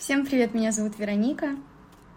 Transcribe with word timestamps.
Всем 0.00 0.24
привет, 0.24 0.54
меня 0.54 0.72
зовут 0.72 0.98
Вероника. 0.98 1.56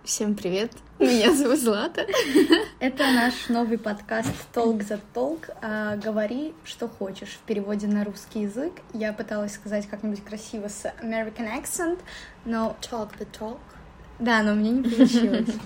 Всем 0.06 0.36
привет, 0.36 0.72
меня 1.00 1.36
зовут 1.36 1.60
Злата. 1.60 2.08
Это 2.80 3.04
наш 3.12 3.50
новый 3.50 3.78
подкаст 3.78 4.32
«Толк 4.54 4.84
за 4.84 5.02
толк». 5.14 5.50
А, 5.62 5.98
говори, 5.98 6.54
что 6.64 6.88
хочешь. 6.88 7.32
В 7.32 7.40
переводе 7.40 7.88
на 7.88 8.06
русский 8.06 8.44
язык 8.44 8.72
я 8.94 9.12
пыталась 9.12 9.56
сказать 9.56 9.86
как-нибудь 9.88 10.24
красиво 10.24 10.70
с 10.70 10.86
American 11.04 11.62
accent, 11.62 12.00
но... 12.46 12.78
Talk 12.80 13.10
the 13.20 13.28
talk. 13.38 13.60
Да, 14.18 14.44
но 14.44 14.54
у 14.54 14.56
меня 14.56 14.72
не 14.72 14.84
получилось. 14.84 15.50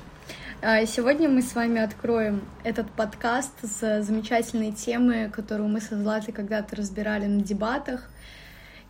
А, 0.59 0.87
сегодня 0.87 1.29
мы 1.29 1.43
с 1.43 1.53
вами 1.53 1.79
откроем 1.79 2.41
этот 2.63 2.89
подкаст 2.89 3.53
с 3.61 4.01
замечательной 4.01 4.71
темы, 4.71 5.29
которую 5.31 5.69
мы 5.69 5.79
со 5.79 5.95
Златой 5.95 6.33
когда-то 6.33 6.75
разбирали 6.75 7.27
на 7.27 7.43
дебатах. 7.43 8.09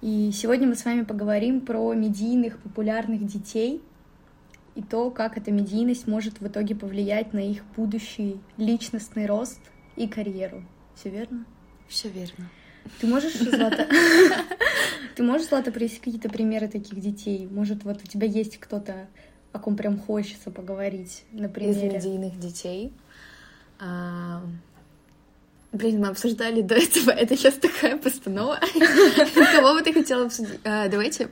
И 0.01 0.31
сегодня 0.31 0.67
мы 0.67 0.75
с 0.75 0.85
вами 0.85 1.03
поговорим 1.03 1.61
про 1.61 1.93
медийных 1.93 2.59
популярных 2.59 3.25
детей 3.25 3.81
и 4.75 4.83
то, 4.83 5.09
как 5.09 5.37
эта 5.37 5.51
медийность 5.51 6.07
может 6.07 6.39
в 6.39 6.47
итоге 6.47 6.75
повлиять 6.75 7.33
на 7.33 7.39
их 7.39 7.63
будущий 7.75 8.39
личностный 8.57 9.25
рост 9.25 9.59
и 9.95 10.07
карьеру. 10.07 10.63
Все 10.95 11.09
верно? 11.09 11.45
Все 11.87 12.09
верно. 12.09 12.49
Ты 13.01 13.07
можешь, 13.07 13.33
Злата, 13.37 13.87
ты 15.15 15.23
можешь, 15.23 15.47
Злата, 15.47 15.71
привести 15.71 15.97
какие-то 15.97 16.29
примеры 16.29 16.67
таких 16.67 16.99
детей? 16.99 17.47
Может, 17.49 17.83
вот 17.83 18.03
у 18.03 18.07
тебя 18.07 18.27
есть 18.27 18.59
кто-то, 18.59 19.07
о 19.51 19.59
ком 19.59 19.75
прям 19.75 19.99
хочется 19.99 20.51
поговорить, 20.51 21.23
например? 21.31 21.71
Из 21.71 21.81
медийных 21.81 22.39
детей. 22.39 22.93
Блин, 25.77 25.99
мы 25.99 26.07
обсуждали 26.07 26.61
до 26.61 26.75
этого. 26.75 27.11
Это 27.11 27.37
сейчас 27.37 27.55
такая 27.55 27.97
постанова. 27.97 28.59
Кого 29.55 29.73
бы 29.73 29.81
ты 29.81 29.93
хотела 29.93 30.25
обсудить? 30.25 30.59
А, 30.63 30.87
давайте 30.87 31.29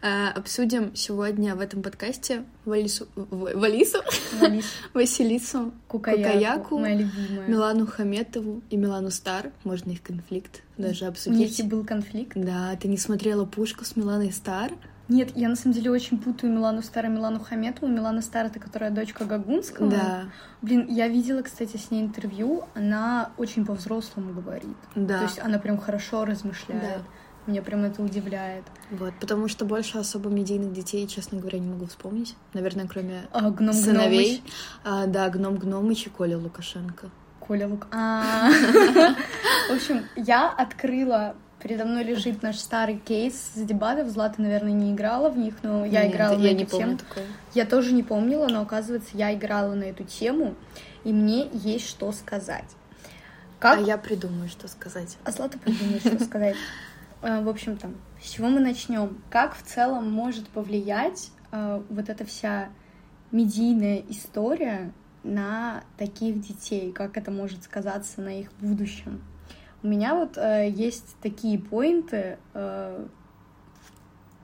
а, 0.00 0.30
обсудим 0.30 0.96
сегодня 0.96 1.54
в 1.54 1.60
этом 1.60 1.82
подкасте 1.82 2.44
Валису... 2.64 3.06
Валису? 3.14 3.98
Василису 4.94 5.72
Кукаяку, 5.88 6.78
Милану 6.78 7.86
Хаметову 7.86 8.62
и 8.70 8.76
Милану 8.76 9.10
Стар. 9.10 9.52
Можно 9.64 9.92
их 9.92 10.02
конфликт 10.02 10.62
даже 10.78 11.04
обсудить. 11.04 11.58
У 11.58 11.62
них 11.62 11.70
был 11.70 11.84
конфликт? 11.84 12.32
Да, 12.34 12.74
ты 12.80 12.88
не 12.88 12.96
смотрела 12.96 13.44
«Пушку» 13.44 13.84
с 13.84 13.94
Миланой 13.94 14.32
Стар? 14.32 14.72
Нет, 15.08 15.32
я 15.34 15.48
на 15.48 15.56
самом 15.56 15.74
деле 15.74 15.90
очень 15.90 16.18
путаю 16.18 16.52
Милану 16.52 16.82
Стар 16.82 17.06
и 17.06 17.08
Милану 17.08 17.40
Хаметову. 17.40 17.90
Милана 17.90 18.22
Стар— 18.22 18.46
это 18.46 18.60
которая 18.60 18.90
дочка 18.90 19.24
Гагунского. 19.24 19.90
Да. 19.90 20.24
Блин, 20.62 20.86
я 20.88 21.08
видела, 21.08 21.42
кстати, 21.42 21.76
с 21.76 21.90
ней 21.90 22.02
интервью. 22.02 22.64
Она 22.74 23.30
очень 23.36 23.66
по-взрослому 23.66 24.32
говорит. 24.32 24.76
Да. 24.94 25.18
То 25.18 25.24
есть 25.24 25.38
она 25.40 25.58
прям 25.58 25.78
хорошо 25.78 26.24
размышляет. 26.24 26.82
Да. 26.82 27.02
Меня 27.46 27.60
прям 27.62 27.82
это 27.82 28.00
удивляет. 28.02 28.64
Вот, 28.90 29.14
потому 29.20 29.48
что 29.48 29.64
больше 29.64 29.98
особо 29.98 30.30
медийных 30.30 30.72
детей, 30.72 31.08
честно 31.08 31.40
говоря, 31.40 31.58
не 31.58 31.68
могу 31.68 31.86
вспомнить. 31.86 32.36
Наверное, 32.52 32.86
кроме 32.86 33.22
а, 33.32 33.50
гном 33.50 33.74
сыновей. 33.74 34.44
А, 34.84 35.06
да, 35.06 35.28
гном 35.28 35.56
Гномыч 35.56 36.06
и 36.06 36.10
Коля 36.10 36.38
Лукашенко. 36.38 37.10
Коля 37.40 37.66
Лук. 37.66 37.88
А. 37.90 38.48
В 39.68 39.72
общем, 39.74 40.04
я 40.14 40.48
открыла 40.50 41.34
Передо 41.62 41.84
мной 41.84 42.02
лежит 42.02 42.42
наш 42.42 42.58
старый 42.58 42.98
кейс 42.98 43.52
с 43.54 43.60
дебатов. 43.60 44.08
Злата, 44.08 44.42
наверное, 44.42 44.72
не 44.72 44.92
играла 44.92 45.30
в 45.30 45.38
них, 45.38 45.54
но 45.62 45.84
я 45.84 46.02
Нет, 46.02 46.12
играла 46.12 46.32
я 46.32 46.52
на 46.52 46.56
не 46.56 46.64
эту 46.64 46.76
тему. 46.76 46.98
Такое. 46.98 47.24
Я 47.54 47.66
тоже 47.66 47.92
не 47.92 48.02
помнила, 48.02 48.48
но 48.48 48.62
оказывается, 48.62 49.10
я 49.16 49.32
играла 49.32 49.74
на 49.74 49.84
эту 49.84 50.02
тему, 50.02 50.56
и 51.04 51.12
мне 51.12 51.48
есть 51.52 51.86
что 51.86 52.10
сказать. 52.10 52.68
Как... 53.60 53.78
А 53.78 53.80
я 53.80 53.96
придумаю, 53.96 54.48
что 54.48 54.66
сказать. 54.66 55.16
А 55.24 55.30
Злата 55.30 55.56
придумает, 55.56 56.00
что 56.00 56.22
сказать. 56.24 56.56
А, 57.22 57.40
в 57.42 57.48
общем, 57.48 57.76
там, 57.76 57.94
с 58.20 58.28
чего 58.28 58.48
мы 58.48 58.58
начнем? 58.58 59.22
Как 59.30 59.56
в 59.56 59.62
целом 59.62 60.10
может 60.10 60.48
повлиять 60.48 61.30
а, 61.52 61.80
вот 61.88 62.08
эта 62.08 62.24
вся 62.24 62.70
медийная 63.30 64.02
история 64.08 64.92
на 65.22 65.84
таких 65.96 66.40
детей? 66.40 66.90
Как 66.90 67.16
это 67.16 67.30
может 67.30 67.62
сказаться 67.62 68.20
на 68.20 68.40
их 68.40 68.52
будущем? 68.54 69.22
У 69.82 69.88
меня 69.88 70.14
вот 70.14 70.38
э, 70.38 70.68
есть 70.70 71.16
такие 71.20 71.58
поинты 71.58 72.38
э, 72.54 73.06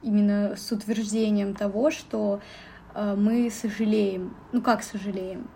именно 0.03 0.57
с 0.57 0.73
утверждением 0.73 1.55
того, 1.55 1.91
что 1.91 2.41
э, 2.95 3.15
мы 3.15 3.51
сожалеем. 3.51 4.37
Ну 4.53 4.63
как 4.63 4.83
сожалеем? 4.83 5.49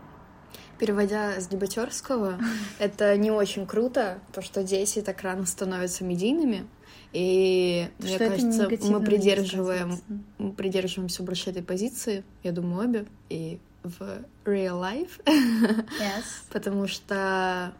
Переводя 0.78 1.40
с 1.40 1.48
дебатерского, 1.48 2.38
это 2.78 3.16
не 3.16 3.32
очень 3.32 3.66
круто, 3.66 4.20
то, 4.32 4.40
что 4.40 4.62
дети 4.62 5.00
так 5.00 5.20
рано 5.22 5.46
становятся 5.46 6.04
медийными. 6.04 6.66
И 7.12 7.88
мне 7.98 8.18
кажется, 8.18 8.68
мы 8.88 9.00
придерживаем, 9.00 9.98
мы 10.38 10.52
придерживаемся 10.52 11.22
больше 11.22 11.50
этой 11.50 11.62
позиции, 11.62 12.24
я 12.42 12.52
думаю, 12.52 12.88
обе, 12.88 13.06
и 13.28 13.60
в 13.82 14.00
real 14.44 14.80
life. 14.80 15.20
Yes. 15.26 16.24
Потому 16.52 16.86
что 16.86 17.74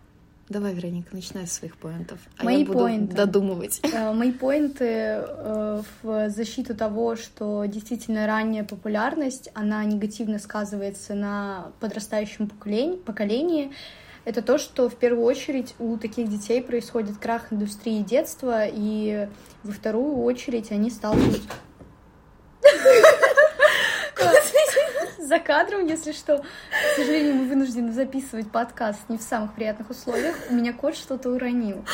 Давай, 0.48 0.75
Вероника, 0.75 1.14
начинай 1.14 1.47
с 1.47 1.53
своих 1.53 1.76
поинтов. 1.76 2.19
А 2.36 2.44
Мои 2.44 2.60
я 2.60 2.66
буду 2.66 2.80
поинты. 2.80 3.14
додумывать. 3.14 3.80
Uh, 3.82 4.12
мои 4.12 4.32
поинты 4.32 4.84
uh, 4.84 5.84
в 6.03 6.30
защиту 6.30 6.75
того, 6.75 7.16
что 7.16 7.64
действительно 7.64 8.26
ранняя 8.26 8.64
популярность, 8.64 9.50
она 9.54 9.84
негативно 9.84 10.38
сказывается 10.38 11.14
на 11.14 11.72
подрастающем 11.81 12.48
поколении. 12.48 13.72
Это 14.25 14.42
то, 14.42 14.58
что 14.58 14.88
в 14.88 14.97
первую 14.97 15.25
очередь 15.25 15.75
у 15.78 15.97
таких 15.97 16.28
детей 16.28 16.62
происходит 16.62 17.19
крах 17.19 17.52
индустрии 17.52 18.02
детства, 18.02 18.64
и 18.66 19.28
во 19.64 19.72
вторую 19.72 20.22
очередь 20.22 20.70
они 20.70 20.91
сталкиваются 20.91 21.48
за 25.26 25.38
кадром, 25.38 25.86
если 25.86 26.12
что. 26.12 26.38
К 26.38 26.96
сожалению, 26.96 27.34
мы 27.36 27.44
вынуждены 27.46 27.92
записывать 27.92 28.50
подкаст 28.50 29.00
не 29.08 29.18
в 29.18 29.22
самых 29.22 29.54
приятных 29.54 29.90
условиях. 29.90 30.36
У 30.50 30.54
меня 30.54 30.72
кот 30.72 30.96
что-то 30.96 31.30
уронил. 31.30 31.84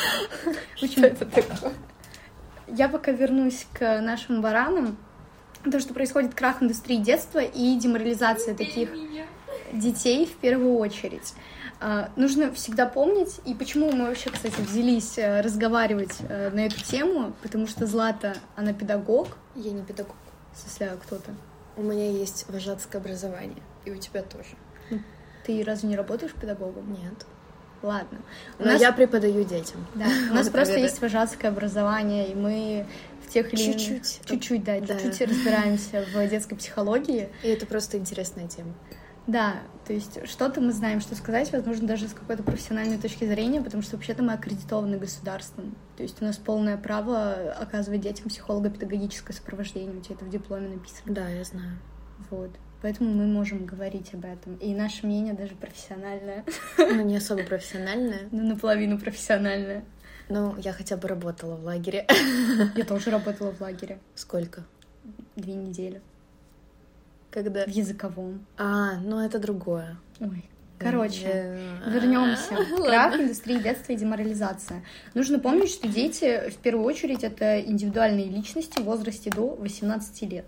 Что 0.76 1.06
это 1.06 1.26
такое? 1.26 1.72
Я 2.66 2.88
пока 2.88 3.12
вернусь 3.12 3.66
к 3.72 4.00
нашим 4.00 4.40
баранам. 4.40 4.96
То, 5.70 5.80
что 5.80 5.92
происходит 5.92 6.34
крах 6.34 6.62
индустрии 6.62 6.96
детства 6.96 7.40
и 7.40 7.76
деморализация 7.76 8.54
таких 8.54 8.90
детей 9.72 10.26
в 10.26 10.36
первую 10.36 10.76
очередь. 10.76 11.34
Uh, 11.80 12.10
нужно 12.16 12.52
всегда 12.52 12.86
помнить, 12.86 13.40
и 13.44 13.54
почему 13.54 13.92
мы 13.92 14.06
вообще, 14.06 14.30
кстати, 14.30 14.60
взялись 14.60 15.16
uh, 15.16 15.42
разговаривать 15.42 16.16
uh, 16.22 16.52
на 16.52 16.66
эту 16.66 16.82
тему, 16.82 17.34
потому 17.40 17.68
что 17.68 17.86
Злата, 17.86 18.34
она 18.56 18.72
педагог. 18.72 19.28
Я 19.54 19.70
не 19.70 19.82
педагог. 19.84 20.16
В 20.52 20.58
смысле, 20.58 20.90
а 20.94 20.96
кто-то? 20.96 21.30
У 21.78 21.82
меня 21.82 22.10
есть 22.10 22.44
вожатское 22.48 23.00
образование, 23.00 23.62
и 23.84 23.92
у 23.92 23.96
тебя 23.96 24.22
тоже. 24.22 24.56
Ну, 24.90 25.00
ты 25.46 25.62
разве 25.62 25.88
не 25.88 25.96
работаешь 25.96 26.32
педагогом? 26.32 26.92
Нет. 26.92 27.24
Ладно. 27.82 28.18
У 28.58 28.64
Но 28.64 28.72
нас... 28.72 28.80
я 28.80 28.92
преподаю 28.92 29.44
детям. 29.44 29.86
Да, 29.94 30.06
у 30.32 30.34
нас 30.34 30.48
просто 30.48 30.76
есть 30.76 31.00
вожатское 31.00 31.52
образование, 31.52 32.32
и 32.32 32.34
мы 32.34 32.84
в 33.24 33.30
тех 33.32 33.54
или. 33.54 33.62
Чуть-чуть. 33.62 34.22
Чуть-чуть, 34.24 34.64
да, 34.64 34.80
чуть-чуть 34.80 35.28
разбираемся 35.28 36.04
в 36.12 36.28
детской 36.28 36.56
психологии. 36.56 37.28
И 37.44 37.48
это 37.48 37.64
просто 37.64 37.96
интересная 37.96 38.48
тема. 38.48 38.74
Да, 39.28 39.56
то 39.86 39.92
есть 39.92 40.26
что-то 40.26 40.62
мы 40.62 40.72
знаем, 40.72 41.02
что 41.02 41.14
сказать, 41.14 41.52
возможно, 41.52 41.86
даже 41.86 42.08
с 42.08 42.14
какой-то 42.14 42.42
профессиональной 42.42 42.96
точки 42.96 43.26
зрения, 43.26 43.60
потому 43.60 43.82
что 43.82 43.96
вообще-то 43.96 44.22
мы 44.22 44.32
аккредитованы 44.32 44.96
государством. 44.96 45.76
То 45.98 46.02
есть 46.02 46.22
у 46.22 46.24
нас 46.24 46.38
полное 46.38 46.78
право 46.78 47.52
оказывать 47.52 48.00
детям 48.00 48.30
психолого-педагогическое 48.30 49.36
сопровождение. 49.36 49.98
У 49.98 50.00
тебя 50.00 50.14
это 50.14 50.24
в 50.24 50.30
дипломе 50.30 50.68
написано. 50.68 51.14
Да, 51.14 51.28
я 51.28 51.44
знаю. 51.44 51.78
Вот. 52.30 52.50
Поэтому 52.80 53.12
мы 53.12 53.26
можем 53.26 53.66
говорить 53.66 54.14
об 54.14 54.24
этом. 54.24 54.56
И 54.56 54.74
наше 54.74 55.06
мнение 55.06 55.34
даже 55.34 55.54
профессиональное. 55.56 56.42
Ну, 56.78 57.02
не 57.02 57.18
особо 57.18 57.42
профессиональное. 57.42 58.28
Ну, 58.30 58.48
наполовину 58.48 58.98
профессиональное. 58.98 59.84
Ну, 60.30 60.56
я 60.56 60.72
хотя 60.72 60.96
бы 60.96 61.06
работала 61.06 61.56
в 61.56 61.64
лагере. 61.64 62.06
Я 62.74 62.84
тоже 62.86 63.10
работала 63.10 63.52
в 63.52 63.60
лагере. 63.60 63.98
Сколько? 64.14 64.64
Две 65.36 65.52
недели. 65.52 66.00
Когда? 67.42 67.64
В 67.64 67.68
языковом. 67.68 68.44
А, 68.56 68.98
ну 69.00 69.20
это 69.20 69.38
другое. 69.38 69.96
Ой. 70.20 70.44
Короче, 70.78 71.58
вернемся. 71.86 72.56
Крах 72.76 73.18
индустрии 73.18 73.58
детства 73.58 73.92
и 73.92 73.96
деморализация. 73.96 74.84
Нужно 75.14 75.38
помнить, 75.38 75.70
что 75.70 75.88
дети, 75.88 76.50
в 76.50 76.56
первую 76.56 76.84
очередь, 76.84 77.24
это 77.24 77.60
индивидуальные 77.60 78.26
личности 78.26 78.80
в 78.80 78.84
возрасте 78.84 79.30
до 79.30 79.54
18 79.56 80.22
лет. 80.30 80.46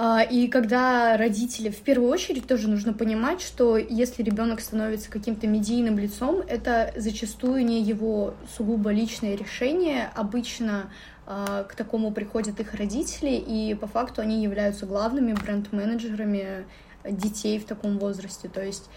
А, 0.00 0.22
и 0.22 0.46
когда 0.46 1.16
родители, 1.16 1.70
в 1.70 1.80
первую 1.80 2.10
очередь, 2.10 2.46
тоже 2.46 2.68
нужно 2.68 2.92
понимать, 2.92 3.40
что 3.40 3.76
если 3.76 4.22
ребенок 4.22 4.60
становится 4.60 5.10
каким-то 5.10 5.48
медийным 5.48 5.98
лицом, 5.98 6.42
это 6.46 6.92
зачастую 6.94 7.64
не 7.64 7.82
его 7.82 8.34
сугубо 8.56 8.90
личное 8.90 9.34
решение. 9.34 10.10
Обычно 10.14 10.90
к 11.28 11.74
такому 11.76 12.10
приходят 12.10 12.58
их 12.58 12.72
родители, 12.72 13.32
и 13.32 13.74
по 13.74 13.86
факту 13.86 14.22
они 14.22 14.42
являются 14.42 14.86
главными 14.86 15.34
бренд-менеджерами 15.34 16.64
детей 17.04 17.58
в 17.58 17.66
таком 17.66 17.98
возрасте. 17.98 18.48
То 18.48 18.64
есть 18.64 18.88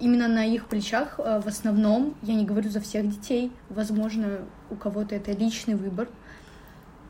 именно 0.00 0.28
на 0.28 0.44
их 0.44 0.66
плечах 0.66 1.18
а, 1.18 1.40
в 1.40 1.46
основном, 1.46 2.16
я 2.22 2.34
не 2.34 2.44
говорю 2.44 2.70
за 2.70 2.80
всех 2.80 3.08
детей, 3.08 3.52
возможно, 3.68 4.40
у 4.70 4.74
кого-то 4.74 5.14
это 5.14 5.32
личный 5.32 5.74
выбор, 5.74 6.08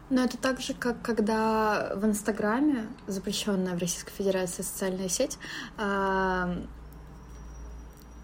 Но 0.08 0.23
это 0.23 0.37
так 0.38 0.61
же, 0.61 0.73
как 0.75 1.02
когда 1.02 1.93
в 1.96 2.05
Инстаграме, 2.05 2.87
запрещенная 3.06 3.75
в 3.75 3.78
Российской 3.81 4.12
Федерации 4.12 4.62
социальная 4.62 5.08
сеть, 5.08 5.38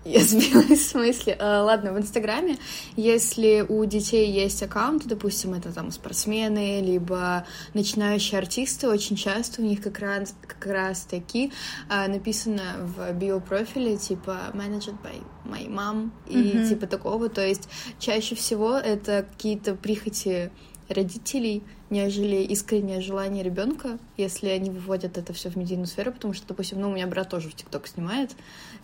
я 0.04 0.20
сбилась 0.20 0.80
в 0.80 0.90
смысле. 0.90 1.36
А, 1.38 1.62
ладно, 1.62 1.92
в 1.92 1.98
Инстаграме, 1.98 2.58
если 2.96 3.64
у 3.68 3.84
детей 3.84 4.30
есть 4.30 4.62
аккаунты, 4.62 5.08
допустим, 5.08 5.54
это 5.54 5.72
там 5.72 5.90
спортсмены, 5.90 6.80
либо 6.80 7.46
начинающие 7.74 8.38
артисты, 8.38 8.88
очень 8.88 9.16
часто 9.16 9.62
у 9.62 9.64
них 9.64 9.82
как 9.82 9.98
раз, 10.00 10.34
как 10.46 10.66
раз 10.66 11.02
таки 11.02 11.52
а, 11.88 12.08
написано 12.08 12.62
в 12.96 13.12
биопрофиле, 13.12 13.96
типа, 13.96 14.38
managed 14.54 14.96
by 15.02 15.22
my 15.44 15.68
mom, 15.68 16.10
и 16.28 16.36
mm-hmm. 16.36 16.68
типа 16.68 16.86
такого. 16.86 17.28
То 17.28 17.46
есть 17.46 17.68
чаще 17.98 18.34
всего 18.34 18.76
это 18.76 19.26
какие-то 19.30 19.74
прихоти 19.74 20.50
родителей, 20.92 21.62
нежели 21.90 22.36
искреннее 22.36 23.00
желание 23.00 23.42
ребенка, 23.42 23.98
если 24.16 24.48
они 24.48 24.70
выводят 24.70 25.18
это 25.18 25.32
все 25.32 25.50
в 25.50 25.56
медийную 25.56 25.86
сферу, 25.86 26.12
потому 26.12 26.34
что, 26.34 26.46
допустим, 26.48 26.80
ну, 26.80 26.88
у 26.90 26.94
меня 26.94 27.06
брат 27.06 27.28
тоже 27.28 27.48
в 27.48 27.54
ТикТок 27.54 27.86
снимает, 27.86 28.30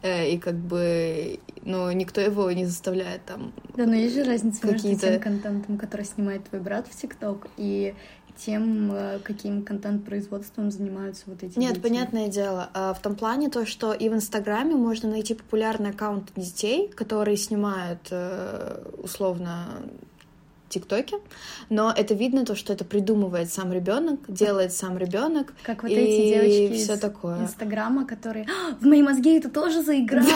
э, 0.02 0.31
и 0.31 0.38
как 0.38 0.55
бы, 0.55 1.40
ну, 1.62 1.90
никто 1.93 2.20
его 2.20 2.50
не 2.52 2.66
заставляет 2.66 3.25
там... 3.25 3.52
Да, 3.76 3.87
но 3.87 3.94
есть 3.94 4.14
же 4.14 4.25
разница 4.25 4.66
между 4.66 4.94
тем 4.94 5.20
контентом, 5.20 5.78
который 5.78 6.05
снимает 6.05 6.44
твой 6.49 6.60
брат 6.60 6.87
в 6.88 7.00
ТикТок, 7.00 7.46
и 7.56 7.94
тем, 8.38 8.93
э, 8.93 9.19
каким 9.22 9.62
контент-производством 9.62 10.70
занимаются 10.70 11.25
вот 11.26 11.43
эти 11.43 11.58
Нет, 11.58 11.75
дети. 11.75 11.82
понятное 11.82 12.28
дело. 12.28 12.70
А 12.72 12.94
в 12.94 13.02
том 13.02 13.16
плане 13.16 13.50
то, 13.50 13.66
что 13.66 13.93
и 13.93 14.08
в 14.08 14.14
Инстаграме 14.14 14.75
можно 14.76 15.10
найти 15.10 15.34
популярный 15.34 15.90
аккаунт 15.90 16.31
детей, 16.37 16.88
которые 16.88 17.37
снимают 17.37 18.00
э, 18.10 18.84
условно 19.02 19.82
ТикТоке, 20.69 21.17
но 21.69 21.93
это 21.97 22.15
видно 22.15 22.44
то, 22.44 22.55
что 22.55 22.73
это 22.73 22.85
придумывает 22.85 23.53
сам 23.53 23.73
ребенок, 23.73 24.20
делает 24.29 24.73
сам 24.73 24.99
ребенок. 24.99 25.55
Как 25.62 25.82
вот 25.82 25.91
и 25.91 25.94
эти 25.94 26.29
девочки 26.29 26.82
все 26.82 26.94
из 26.94 27.00
такое. 27.00 27.43
Инстаграма, 27.43 28.06
которые 28.06 28.47
«А, 28.47 28.75
в 28.75 28.87
моей 28.87 29.03
мозге 29.03 29.38
это 29.38 29.49
тоже 29.49 29.82
заиграло. 29.82 30.26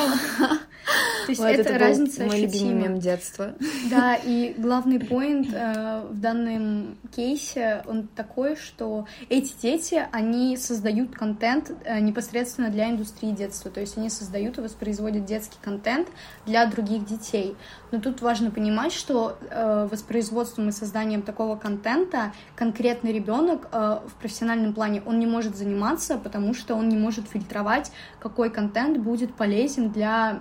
То 1.26 1.28
есть 1.28 1.40
вот 1.40 1.48
это, 1.48 1.70
это 1.70 1.78
разница 1.78 2.24
мой 2.24 2.40
любимый 2.40 2.74
мем 2.74 2.98
детства. 2.98 3.54
Да, 3.90 4.16
и 4.16 4.54
главный 4.58 4.98
поинт 4.98 5.48
э, 5.52 6.06
в 6.10 6.20
данном 6.20 6.98
кейсе, 7.14 7.82
он 7.86 8.08
такой, 8.08 8.56
что 8.56 9.06
эти 9.28 9.52
дети, 9.60 10.06
они 10.10 10.56
создают 10.56 11.14
контент 11.14 11.70
э, 11.84 12.00
непосредственно 12.00 12.70
для 12.70 12.90
индустрии 12.90 13.30
детства, 13.30 13.70
то 13.70 13.80
есть 13.80 13.96
они 13.96 14.10
создают 14.10 14.58
и 14.58 14.60
воспроизводят 14.60 15.24
детский 15.24 15.58
контент 15.62 16.08
для 16.46 16.66
других 16.66 17.06
детей. 17.06 17.56
Но 17.92 18.00
тут 18.00 18.20
важно 18.20 18.50
понимать, 18.50 18.92
что 18.92 19.38
э, 19.50 19.88
воспроизводством 19.90 20.68
и 20.68 20.72
созданием 20.72 21.22
такого 21.22 21.56
контента 21.56 22.32
конкретный 22.56 23.12
ребенок 23.12 23.68
э, 23.70 24.00
в 24.06 24.14
профессиональном 24.14 24.74
плане 24.74 25.02
он 25.06 25.18
не 25.18 25.26
может 25.26 25.56
заниматься, 25.56 26.18
потому 26.18 26.54
что 26.54 26.74
он 26.74 26.88
не 26.88 26.96
может 26.96 27.28
фильтровать, 27.28 27.92
какой 28.18 28.50
контент 28.50 28.98
будет 28.98 29.34
полезен 29.34 29.90
для 29.90 30.40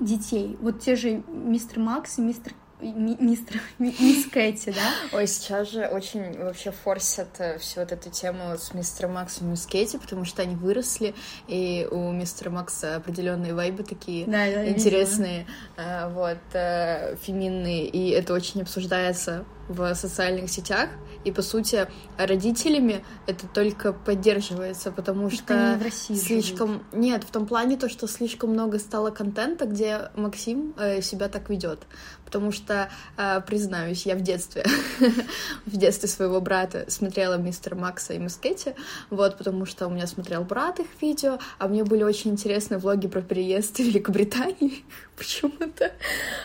детей. 0.00 0.56
Вот 0.60 0.80
те 0.80 0.96
же 0.96 1.22
мистер 1.28 1.78
Макс 1.78 2.18
и 2.18 2.22
мистер 2.22 2.54
мистер, 2.82 3.60
мисс 3.78 4.26
Кэти, 4.26 4.70
да? 4.70 4.94
Ой, 5.12 5.26
сейчас 5.26 5.70
же 5.70 5.86
очень 5.86 6.38
вообще 6.38 6.70
форсят 6.70 7.28
э, 7.38 7.58
всю 7.58 7.80
вот 7.80 7.92
эту 7.92 8.10
тему 8.10 8.56
с 8.56 8.72
мистером 8.74 9.14
Максом 9.14 9.48
и 9.48 9.50
мисс 9.50 9.66
Кэти, 9.66 9.98
потому 9.98 10.24
что 10.24 10.42
они 10.42 10.56
выросли, 10.56 11.14
и 11.46 11.86
у 11.90 12.10
мистера 12.12 12.50
Макса 12.50 12.96
определенные 12.96 13.54
вайбы 13.54 13.82
такие 13.82 14.24
да, 14.26 14.46
да, 14.46 14.68
интересные, 14.68 15.46
видела. 15.76 16.10
вот, 16.14 16.54
э, 16.54 17.16
феминные, 17.22 17.86
и 17.86 18.10
это 18.10 18.32
очень 18.32 18.62
обсуждается 18.62 19.44
в 19.68 19.94
социальных 19.94 20.50
сетях, 20.50 20.90
и 21.24 21.32
по 21.32 21.42
сути 21.42 21.86
родителями 22.16 23.04
это 23.26 23.46
только 23.46 23.92
поддерживается, 23.92 24.90
потому 24.90 25.28
это 25.28 25.36
что 25.36 25.76
в 25.78 25.82
России 25.82 26.14
слишком 26.14 26.68
живут. 26.68 26.92
нет 26.92 27.24
в 27.24 27.30
том 27.30 27.46
плане 27.46 27.76
то, 27.76 27.88
что 27.88 28.06
слишком 28.08 28.50
много 28.50 28.78
стало 28.78 29.10
контента, 29.10 29.66
где 29.66 30.10
Максим 30.16 30.74
э, 30.78 31.02
себя 31.02 31.28
так 31.28 31.50
ведет, 31.50 31.80
потому 32.24 32.52
что 32.52 32.90
э, 33.16 33.40
признаюсь, 33.46 34.06
я 34.06 34.16
в 34.16 34.22
детстве 34.22 34.64
в 35.66 35.76
детстве 35.76 36.08
своего 36.08 36.40
брата 36.40 36.86
смотрела 36.88 37.34
мистера 37.34 37.74
Макса 37.74 38.14
и 38.14 38.18
Мисс 38.18 38.36
Кэти, 38.36 38.74
вот 39.10 39.36
потому 39.36 39.66
что 39.66 39.86
у 39.86 39.90
меня 39.90 40.06
смотрел 40.06 40.42
брат 40.42 40.80
их 40.80 40.86
видео, 41.02 41.38
а 41.58 41.68
мне 41.68 41.84
были 41.84 42.02
очень 42.02 42.30
интересные 42.30 42.78
влоги 42.78 43.08
про 43.08 43.20
переезд 43.20 43.76
в 43.76 43.80
Великобритании 43.80 44.84
почему-то, 45.16 45.92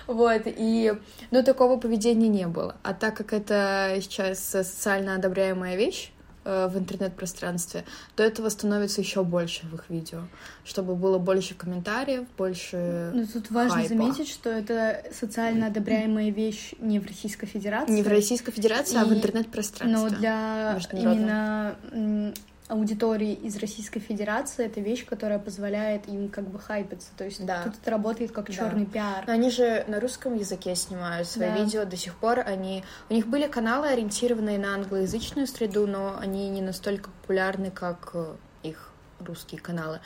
вот 0.07 0.41
и 0.45 0.93
но 1.31 1.43
такого 1.43 1.79
поведения 1.79 2.27
не 2.27 2.47
было, 2.47 2.75
а 2.83 2.93
так 2.93 3.14
как 3.15 3.33
это 3.33 3.97
сейчас 4.01 4.39
социально 4.39 5.15
одобряемая 5.15 5.75
вещь 5.75 6.11
э, 6.43 6.67
в 6.67 6.77
интернет-пространстве, 6.77 7.85
то 8.15 8.23
этого 8.23 8.49
становится 8.49 9.01
еще 9.01 9.23
больше 9.23 9.65
в 9.65 9.75
их 9.75 9.89
видео, 9.89 10.21
чтобы 10.63 10.95
было 10.95 11.17
больше 11.17 11.55
комментариев, 11.55 12.27
больше. 12.37 13.11
Ну 13.13 13.25
тут 13.25 13.49
важно 13.49 13.77
хайпа. 13.77 13.89
заметить, 13.89 14.29
что 14.29 14.49
это 14.49 15.03
социально 15.11 15.67
одобряемая 15.67 16.31
вещь 16.31 16.73
не 16.79 16.99
в 16.99 17.07
Российской 17.07 17.47
Федерации. 17.47 17.91
Не 17.91 18.03
в 18.03 18.07
Российской 18.07 18.51
Федерации, 18.51 18.95
и... 18.95 18.97
а 18.97 19.05
в 19.05 19.13
интернет-пространстве. 19.13 19.97
Но 19.97 20.09
для 20.09 20.79
именно 20.91 22.33
аудитории 22.67 23.33
из 23.33 23.57
Российской 23.57 23.99
Федерации 23.99 24.65
это 24.65 24.81
вещь, 24.81 25.05
которая 25.05 25.37
позволяет 25.37 26.07
им 26.07 26.29
как 26.29 26.47
бы 26.47 26.59
хайпиться. 26.59 27.09
То 27.15 27.25
есть 27.25 27.45
да. 27.45 27.63
тут 27.63 27.75
это 27.79 27.91
работает 27.91 28.31
как 28.31 28.51
черный 28.51 28.85
да. 28.85 28.91
пиар. 28.91 29.23
Но 29.27 29.33
они 29.33 29.51
же 29.51 29.85
на 29.87 29.99
русском 29.99 30.35
языке 30.35 30.75
снимают 30.75 31.27
свои 31.27 31.49
да. 31.49 31.57
видео 31.57 31.85
до 31.85 31.95
сих 31.95 32.15
пор. 32.15 32.39
Они 32.39 32.83
у 33.09 33.13
них 33.13 33.27
были 33.27 33.47
каналы, 33.47 33.89
ориентированные 33.89 34.57
на 34.57 34.73
англоязычную 34.73 35.47
среду, 35.47 35.85
но 35.85 36.17
они 36.19 36.49
не 36.49 36.61
настолько 36.61 37.09
популярны, 37.21 37.69
как 37.69 38.11
э, 38.13 38.35
их 38.63 38.91
русские 39.19 39.61
каналы. 39.61 39.99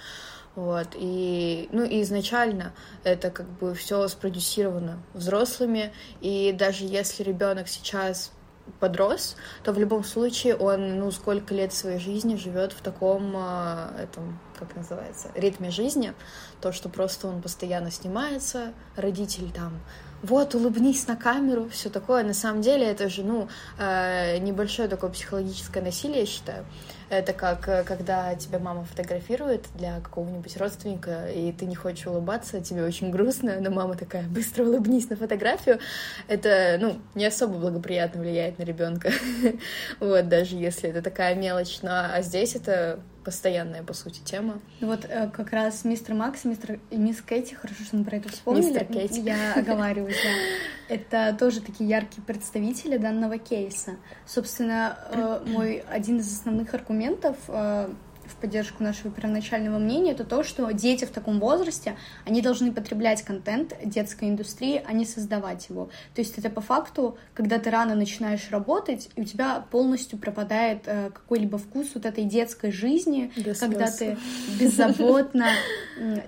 Вот, 0.55 0.89
и, 0.95 1.69
ну, 1.71 1.85
и 1.85 2.01
изначально 2.01 2.73
это 3.05 3.29
как 3.29 3.47
бы 3.47 3.73
все 3.75 4.05
спродюсировано 4.09 5.01
взрослыми, 5.13 5.93
и 6.19 6.51
даже 6.51 6.83
если 6.83 7.23
ребенок 7.23 7.69
сейчас 7.69 8.31
подрос, 8.79 9.35
то 9.63 9.73
в 9.73 9.79
любом 9.79 10.03
случае 10.03 10.55
он, 10.55 10.99
ну, 10.99 11.11
сколько 11.11 11.53
лет 11.53 11.73
своей 11.73 11.99
жизни 11.99 12.35
живет 12.35 12.73
в 12.73 12.81
таком, 12.81 13.33
э, 13.35 14.03
этом, 14.03 14.39
как 14.57 14.75
называется, 14.75 15.29
ритме 15.35 15.71
жизни, 15.71 16.13
то, 16.61 16.71
что 16.71 16.89
просто 16.89 17.27
он 17.27 17.41
постоянно 17.41 17.91
снимается, 17.91 18.73
родитель 18.95 19.51
там 19.51 19.79
вот, 20.21 20.53
улыбнись 20.55 21.07
на 21.07 21.15
камеру, 21.15 21.69
все 21.69 21.89
такое. 21.89 22.23
На 22.23 22.33
самом 22.33 22.61
деле 22.61 22.85
это 22.85 23.09
же, 23.09 23.23
ну, 23.23 23.47
э, 23.77 24.37
небольшое 24.39 24.89
такое 24.89 25.09
психологическое 25.09 25.81
насилие, 25.81 26.21
я 26.21 26.25
считаю. 26.25 26.65
Это 27.09 27.33
как 27.33 27.67
э, 27.67 27.83
когда 27.83 28.35
тебя 28.35 28.59
мама 28.59 28.83
фотографирует 28.83 29.65
для 29.75 29.99
какого-нибудь 29.99 30.55
родственника, 30.57 31.27
и 31.27 31.51
ты 31.51 31.65
не 31.65 31.75
хочешь 31.75 32.05
улыбаться, 32.05 32.61
тебе 32.61 32.83
очень 32.83 33.09
грустно, 33.09 33.59
но 33.59 33.71
мама 33.71 33.95
такая, 33.95 34.23
быстро 34.23 34.63
улыбнись 34.63 35.09
на 35.09 35.15
фотографию. 35.15 35.79
Это, 36.27 36.77
ну, 36.79 36.99
не 37.15 37.25
особо 37.25 37.57
благоприятно 37.57 38.21
влияет 38.21 38.59
на 38.59 38.63
ребенка. 38.63 39.11
Вот, 39.99 40.27
даже 40.29 40.55
если 40.55 40.89
это 40.89 41.01
такая 41.01 41.35
мелочь. 41.35 41.79
Ну, 41.81 41.89
а 41.91 42.21
здесь 42.21 42.55
это 42.55 42.99
постоянная, 43.29 43.83
по 43.83 43.93
сути, 43.93 44.21
тема. 44.21 44.59
Вот 44.81 45.05
э, 45.07 45.29
как 45.29 45.51
раз 45.51 45.85
мистер 45.85 46.15
Макс 46.15 46.45
мистер... 46.45 46.79
и 46.89 46.97
мисс 46.97 47.21
Кэти, 47.21 47.53
хорошо, 47.53 47.83
что 47.83 47.97
мы 47.97 48.03
про 48.03 48.17
это 48.17 48.29
вспомнили. 48.29 48.65
Мистер 48.65 48.85
Кэти. 48.87 49.19
Я 49.19 49.53
оговариваюсь, 49.53 50.17
да. 50.23 50.95
Это 50.95 51.37
тоже 51.37 51.61
такие 51.61 51.87
яркие 51.87 52.23
представители 52.23 52.97
данного 52.97 53.37
кейса. 53.37 53.97
Собственно, 54.25 54.97
э, 55.11 55.43
мой 55.45 55.83
один 55.91 56.17
из 56.17 56.39
основных 56.39 56.73
аргументов 56.73 57.37
э, 57.49 57.93
в 58.29 58.35
поддержку 58.35 58.83
нашего 58.83 59.11
первоначального 59.11 59.77
мнения, 59.77 60.11
это 60.11 60.23
то, 60.23 60.43
что 60.43 60.71
дети 60.71 61.05
в 61.05 61.11
таком 61.11 61.39
возрасте, 61.39 61.97
они 62.25 62.41
должны 62.41 62.71
потреблять 62.71 63.23
контент 63.23 63.73
детской 63.83 64.29
индустрии, 64.29 64.81
а 64.85 64.93
не 64.93 65.05
создавать 65.05 65.69
его. 65.69 65.89
То 66.15 66.21
есть 66.21 66.37
это 66.37 66.49
по 66.49 66.61
факту, 66.61 67.17
когда 67.33 67.59
ты 67.59 67.69
рано 67.69 67.95
начинаешь 67.95 68.49
работать, 68.51 69.09
и 69.15 69.21
у 69.21 69.23
тебя 69.25 69.65
полностью 69.71 70.17
пропадает 70.19 70.83
э, 70.85 71.09
какой-либо 71.11 71.57
вкус 71.57 71.89
вот 71.93 72.05
этой 72.05 72.23
детской 72.23 72.71
жизни, 72.71 73.31
Без 73.35 73.59
когда 73.59 73.87
слез. 73.87 74.17
ты 74.17 74.63
беззаботно 74.63 75.47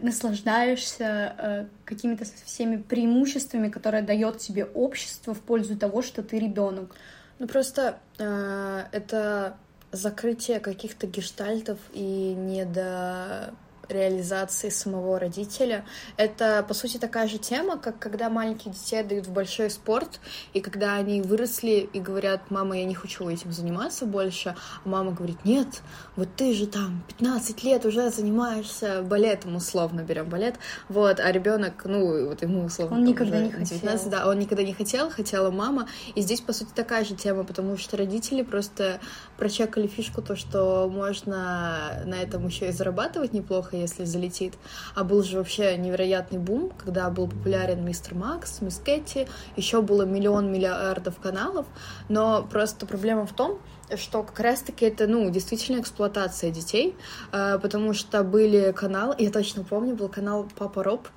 наслаждаешься 0.01 1.35
э, 1.37 1.65
какими-то 1.85 2.25
всеми 2.45 2.77
преимуществами, 2.77 3.69
которые 3.69 4.03
дает 4.03 4.39
тебе 4.39 4.65
общество 4.65 5.33
в 5.33 5.39
пользу 5.39 5.77
того, 5.77 6.01
что 6.01 6.23
ты 6.23 6.39
ребенок. 6.39 6.95
Ну 7.39 7.47
просто 7.47 7.97
э, 8.19 8.83
это 8.91 9.57
закрытие 9.91 10.59
каких-то 10.59 11.07
гештальтов 11.07 11.77
и 11.93 12.33
недо 12.37 13.53
реализации 13.91 14.69
самого 14.69 15.19
родителя. 15.19 15.85
Это, 16.17 16.63
по 16.67 16.73
сути, 16.73 16.97
такая 16.97 17.27
же 17.27 17.37
тема, 17.37 17.77
как 17.77 17.99
когда 17.99 18.29
маленькие 18.29 18.73
детей 18.73 19.03
дают 19.03 19.27
в 19.27 19.31
большой 19.31 19.69
спорт, 19.69 20.19
и 20.53 20.61
когда 20.61 20.95
они 20.95 21.21
выросли 21.21 21.89
и 21.91 21.99
говорят, 21.99 22.49
мама, 22.49 22.77
я 22.77 22.85
не 22.85 22.95
хочу 22.95 23.27
этим 23.27 23.51
заниматься 23.51 24.05
больше, 24.05 24.55
а 24.83 24.89
мама 24.89 25.11
говорит, 25.11 25.43
нет, 25.45 25.67
вот 26.15 26.29
ты 26.35 26.53
же 26.53 26.67
там 26.67 27.03
15 27.19 27.63
лет 27.63 27.85
уже 27.85 28.09
занимаешься 28.09 29.01
балетом, 29.01 29.55
условно 29.55 30.01
берем 30.01 30.29
балет, 30.29 30.55
вот, 30.89 31.19
а 31.19 31.31
ребенок, 31.31 31.83
ну, 31.85 32.27
вот 32.27 32.41
ему 32.41 32.65
условно... 32.65 32.97
Он 32.97 33.03
никогда 33.03 33.39
не 33.39 33.49
19, 33.49 33.81
хотел. 33.81 34.09
Да, 34.09 34.27
он 34.27 34.39
никогда 34.39 34.63
не 34.63 34.73
хотел, 34.73 35.09
хотела 35.09 35.51
мама, 35.51 35.87
и 36.15 36.21
здесь, 36.21 36.41
по 36.41 36.53
сути, 36.53 36.69
такая 36.73 37.03
же 37.03 37.15
тема, 37.15 37.43
потому 37.43 37.77
что 37.77 37.97
родители 37.97 38.41
просто 38.41 38.99
прочекали 39.41 39.87
фишку, 39.87 40.21
то, 40.21 40.35
что 40.35 40.87
можно 40.87 42.03
на 42.05 42.13
этом 42.13 42.45
еще 42.45 42.69
и 42.69 42.71
зарабатывать 42.71 43.33
неплохо, 43.33 43.75
если 43.75 44.03
залетит. 44.03 44.53
А 44.93 45.03
был 45.03 45.23
же 45.23 45.39
вообще 45.39 45.75
невероятный 45.77 46.37
бум, 46.37 46.71
когда 46.77 47.09
был 47.09 47.27
популярен 47.27 47.83
Мистер 47.83 48.13
Макс, 48.13 48.61
Мисс 48.61 48.77
Кэти, 48.77 49.27
еще 49.55 49.81
было 49.81 50.03
миллион 50.03 50.51
миллиардов 50.51 51.15
каналов, 51.19 51.65
но 52.07 52.43
просто 52.51 52.85
проблема 52.85 53.25
в 53.25 53.33
том, 53.33 53.59
что 53.97 54.23
как 54.23 54.39
раз-таки 54.39 54.85
это, 54.85 55.07
ну, 55.07 55.29
действительно 55.29 55.79
эксплуатация 55.79 56.51
детей, 56.51 56.95
э, 57.31 57.59
потому 57.61 57.93
что 57.93 58.23
были 58.23 58.71
каналы, 58.71 59.15
я 59.19 59.31
точно 59.31 59.63
помню, 59.63 59.95
был 59.95 60.09
канал 60.09 60.47
Папа 60.57 60.83
Роб, 60.83 61.07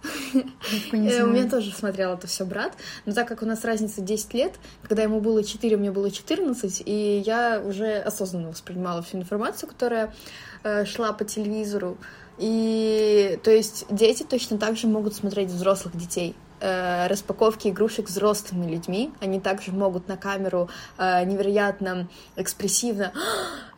у 0.92 0.96
меня 0.96 1.48
тоже 1.48 1.72
смотрел 1.72 2.14
это 2.14 2.26
все 2.26 2.44
брат, 2.44 2.72
но 3.06 3.12
так 3.12 3.28
как 3.28 3.42
у 3.42 3.46
нас 3.46 3.64
разница 3.64 4.00
10 4.00 4.34
лет, 4.34 4.54
когда 4.82 5.02
ему 5.02 5.20
было 5.20 5.42
4, 5.42 5.76
мне 5.76 5.90
было 5.90 6.10
14, 6.10 6.82
и 6.84 7.22
я 7.24 7.62
уже 7.64 7.98
осознанно 7.98 8.50
воспринимала 8.50 9.02
всю 9.02 9.18
информацию, 9.18 9.68
которая 9.68 10.14
э, 10.62 10.84
шла 10.84 11.12
по 11.12 11.24
телевизору, 11.24 11.98
и 12.38 13.38
то 13.42 13.50
есть 13.50 13.86
дети 13.90 14.24
точно 14.24 14.58
так 14.58 14.76
же 14.76 14.88
могут 14.88 15.14
смотреть 15.14 15.50
взрослых 15.50 15.96
детей 15.96 16.34
э, 16.64 17.06
распаковки 17.08 17.68
игрушек 17.68 18.06
взрослыми 18.08 18.70
людьми. 18.70 19.12
Они 19.20 19.38
также 19.38 19.70
могут 19.72 20.08
на 20.08 20.16
камеру 20.16 20.70
э, 20.96 21.24
невероятно 21.24 22.08
экспрессивно 22.36 23.12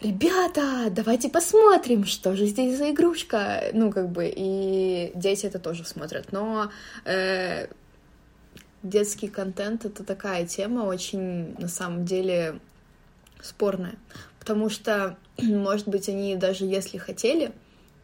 «Ребята, 0.00 0.88
давайте 0.90 1.28
посмотрим, 1.28 2.04
что 2.04 2.36
же 2.36 2.46
здесь 2.46 2.78
за 2.78 2.90
игрушка!» 2.90 3.70
Ну, 3.72 3.90
как 3.90 4.10
бы, 4.10 4.32
и 4.34 5.10
дети 5.14 5.46
это 5.46 5.58
тоже 5.58 5.84
смотрят. 5.84 6.30
Но 6.32 6.70
э, 7.04 7.66
детский 8.82 9.28
контент— 9.28 9.84
это 9.84 10.04
такая 10.04 10.46
тема 10.46 10.82
очень, 10.82 11.58
на 11.58 11.68
самом 11.68 12.04
деле, 12.04 12.60
спорная. 13.42 13.96
Потому 14.38 14.70
что, 14.70 15.16
может 15.42 15.88
быть, 15.88 16.08
они 16.08 16.36
даже 16.36 16.64
если 16.64 16.98
хотели, 16.98 17.52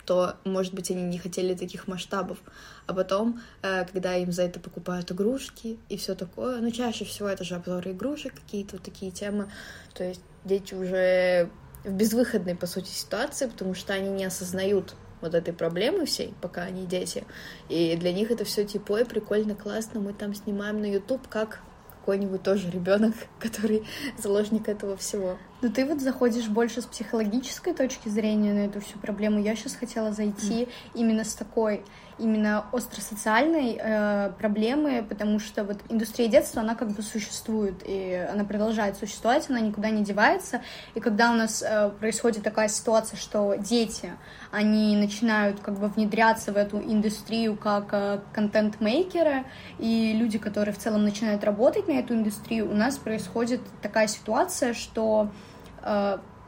то, 0.05 0.37
может 0.45 0.75
быть, 0.75 0.91
они 0.91 1.03
не 1.03 1.19
хотели 1.19 1.55
таких 1.55 1.89
масштабов. 1.89 2.39
А 2.87 2.95
потом, 2.95 3.41
э, 3.63 3.85
когда 3.85 4.17
им 4.17 4.33
за 4.33 4.43
это 4.43 4.61
покупают 4.61 5.13
игрушки 5.13 5.79
и 5.89 5.97
все 5.97 6.15
такое, 6.15 6.61
ну, 6.61 6.71
чаще 6.71 7.05
всего 7.05 7.29
это 7.29 7.45
же 7.45 7.55
обзоры 7.55 7.93
игрушек, 7.93 8.35
какие-то 8.35 8.77
вот 8.77 8.83
такие 8.83 9.13
темы. 9.13 9.51
То 9.95 10.05
есть 10.05 10.23
дети 10.45 10.75
уже 10.75 11.51
в 11.85 11.93
безвыходной, 11.93 12.55
по 12.55 12.67
сути, 12.67 12.89
ситуации, 12.89 13.47
потому 13.47 13.75
что 13.75 13.93
они 13.93 14.11
не 14.11 14.25
осознают 14.25 14.95
вот 15.21 15.35
этой 15.35 15.55
проблемы 15.55 16.05
всей, 16.05 16.35
пока 16.41 16.63
они 16.63 16.85
дети. 16.85 17.25
И 17.69 17.97
для 17.97 18.13
них 18.13 18.31
это 18.31 18.45
все 18.45 18.65
типа, 18.65 18.93
ой, 18.93 19.05
прикольно, 19.05 19.55
классно, 19.55 20.01
мы 20.01 20.13
там 20.13 20.35
снимаем 20.35 20.81
на 20.81 20.87
YouTube, 20.87 21.29
как 21.29 21.61
какой-нибудь 22.01 22.43
тоже 22.43 22.71
ребенок, 22.71 23.15
который 23.39 23.87
заложник 24.19 24.69
этого 24.69 24.97
всего. 24.97 25.39
Но 25.63 25.69
ты 25.69 25.87
вот 25.87 26.01
заходишь 26.01 26.49
больше 26.49 26.83
с 26.83 26.87
психологической 26.87 27.73
точки 27.73 28.09
зрения 28.09 28.53
на 28.53 28.67
эту 28.67 28.81
всю 28.81 28.99
проблему. 28.99 29.41
Я 29.41 29.55
сейчас 29.55 29.77
хотела 29.77 30.13
зайти 30.13 30.65
mm. 30.65 30.69
именно 30.95 31.25
с 31.25 31.35
такой 31.35 31.85
именно 32.19 32.67
остросоциальной 32.73 33.79
э, 33.81 34.33
проблемы, 34.39 35.05
потому 35.09 35.39
что 35.39 35.65
вот 35.65 35.79
индустрия 35.89 36.29
детства, 36.29 36.63
она 36.63 36.75
как 36.75 36.91
бы 36.91 37.03
существует, 37.03 37.83
и 37.85 38.27
она 38.31 38.45
продолжает 38.45 38.97
существовать, 38.97 39.49
она 39.49 39.61
никуда 39.61 39.91
не 39.91 40.05
девается. 40.05 40.63
И 40.95 41.01
когда 41.01 41.31
у 41.31 41.35
нас 41.35 41.63
э, 41.67 41.91
происходит 41.99 42.43
такая 42.43 42.69
ситуация, 42.69 43.17
что 43.17 43.55
дети, 43.55 44.13
они 44.51 44.97
начинают 44.97 45.61
как 45.61 45.79
бы 45.79 45.89
внедряться 45.89 46.53
в 46.53 46.57
эту 46.57 46.79
индустрию 46.79 47.57
как 47.57 47.89
э, 47.93 48.21
контент-мейкеры, 48.33 49.45
и 49.79 50.13
люди, 50.13 50.39
которые 50.39 50.75
в 50.75 50.79
целом 50.79 51.05
начинают 51.05 51.45
работать 51.45 51.89
на 51.89 51.93
эту 51.93 52.15
индустрию, 52.15 52.71
у 52.71 52.75
нас 52.75 52.99
происходит 52.99 53.61
такая 53.81 54.07
ситуация, 54.07 54.75
что 54.75 55.31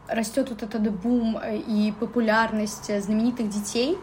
растет 0.09 0.50
вот 0.50 0.62
этот 0.62 0.91
бум 0.93 1.41
и 1.43 1.93
популярность 1.99 2.91
знаменитых 3.03 3.49
детей, 3.49 3.99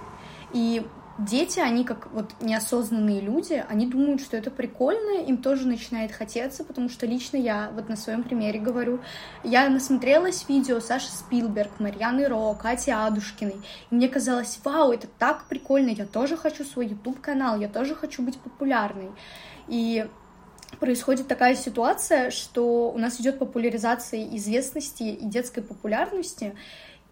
и 0.54 0.86
дети, 1.18 1.60
они 1.60 1.84
как 1.84 2.12
вот 2.12 2.32
неосознанные 2.42 3.22
люди, 3.22 3.64
они 3.70 3.86
думают, 3.86 4.22
что 4.22 4.38
это 4.38 4.50
прикольно, 4.50 5.22
им 5.22 5.38
тоже 5.38 5.68
начинает 5.68 6.12
хотеться, 6.12 6.64
потому 6.64 6.90
что 6.90 7.06
лично 7.06 7.38
я, 7.38 7.70
вот 7.74 7.90
на 7.90 7.96
своем 7.96 8.24
примере 8.24 8.60
говорю, 8.60 9.00
я 9.44 9.70
насмотрелась 9.70 10.46
видео 10.48 10.80
Саши 10.80 11.12
Спилберг, 11.12 11.80
Марьяны 11.80 12.28
Ро, 12.28 12.54
Кати 12.56 12.92
Адушкиной, 12.92 13.58
и 13.92 13.96
мне 13.96 14.10
казалось, 14.10 14.60
вау, 14.64 14.92
это 14.92 15.08
так 15.20 15.46
прикольно, 15.46 15.90
я 15.90 16.06
тоже 16.06 16.38
хочу 16.38 16.64
свой 16.64 16.88
YouTube-канал, 16.88 17.60
я 17.60 17.68
тоже 17.68 17.96
хочу 17.96 18.24
быть 18.24 18.40
популярной. 18.40 19.12
И 19.68 20.08
происходит 20.80 21.28
такая 21.28 21.56
ситуация, 21.56 22.32
что 22.32 22.92
у 22.92 22.98
нас 22.98 23.20
идет 23.20 23.40
популяризация 23.40 24.24
известности 24.36 25.04
и 25.04 25.26
детской 25.26 25.62
популярности, 25.62 26.56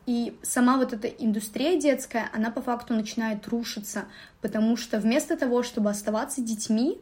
и 0.05 0.35
сама 0.41 0.77
вот 0.77 0.93
эта 0.93 1.07
индустрия 1.07 1.79
детская, 1.79 2.29
она 2.33 2.49
по 2.49 2.61
факту 2.61 2.95
начинает 2.95 3.47
рушиться, 3.47 4.05
потому 4.41 4.75
что 4.75 4.99
вместо 4.99 5.37
того, 5.37 5.61
чтобы 5.61 5.89
оставаться 5.89 6.41
детьми, 6.41 6.99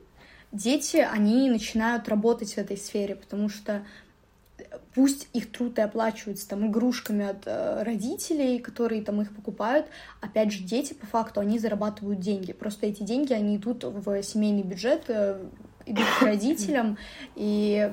дети, 0.51 0.97
они 0.97 1.49
начинают 1.49 2.09
работать 2.09 2.53
в 2.53 2.57
этой 2.57 2.75
сфере, 2.75 3.15
потому 3.15 3.47
что 3.47 3.85
пусть 4.93 5.29
их 5.33 5.51
труд 5.51 5.77
и 5.77 5.81
оплачивается 5.81 6.49
там 6.49 6.67
игрушками 6.67 7.25
от 7.25 7.43
э, 7.45 7.83
родителей, 7.83 8.59
которые 8.59 9.03
там 9.03 9.21
их 9.21 9.33
покупают, 9.33 9.87
опять 10.19 10.51
же, 10.51 10.63
дети 10.63 10.93
по 10.93 11.05
факту, 11.05 11.39
они 11.39 11.59
зарабатывают 11.59 12.19
деньги. 12.19 12.51
Просто 12.53 12.87
эти 12.87 13.03
деньги, 13.03 13.33
они 13.33 13.57
идут 13.57 13.83
в 13.83 14.23
семейный 14.23 14.63
бюджет, 14.63 15.05
э, 15.07 15.39
идут 15.87 16.05
к 16.19 16.21
родителям, 16.21 16.97
и 17.35 17.91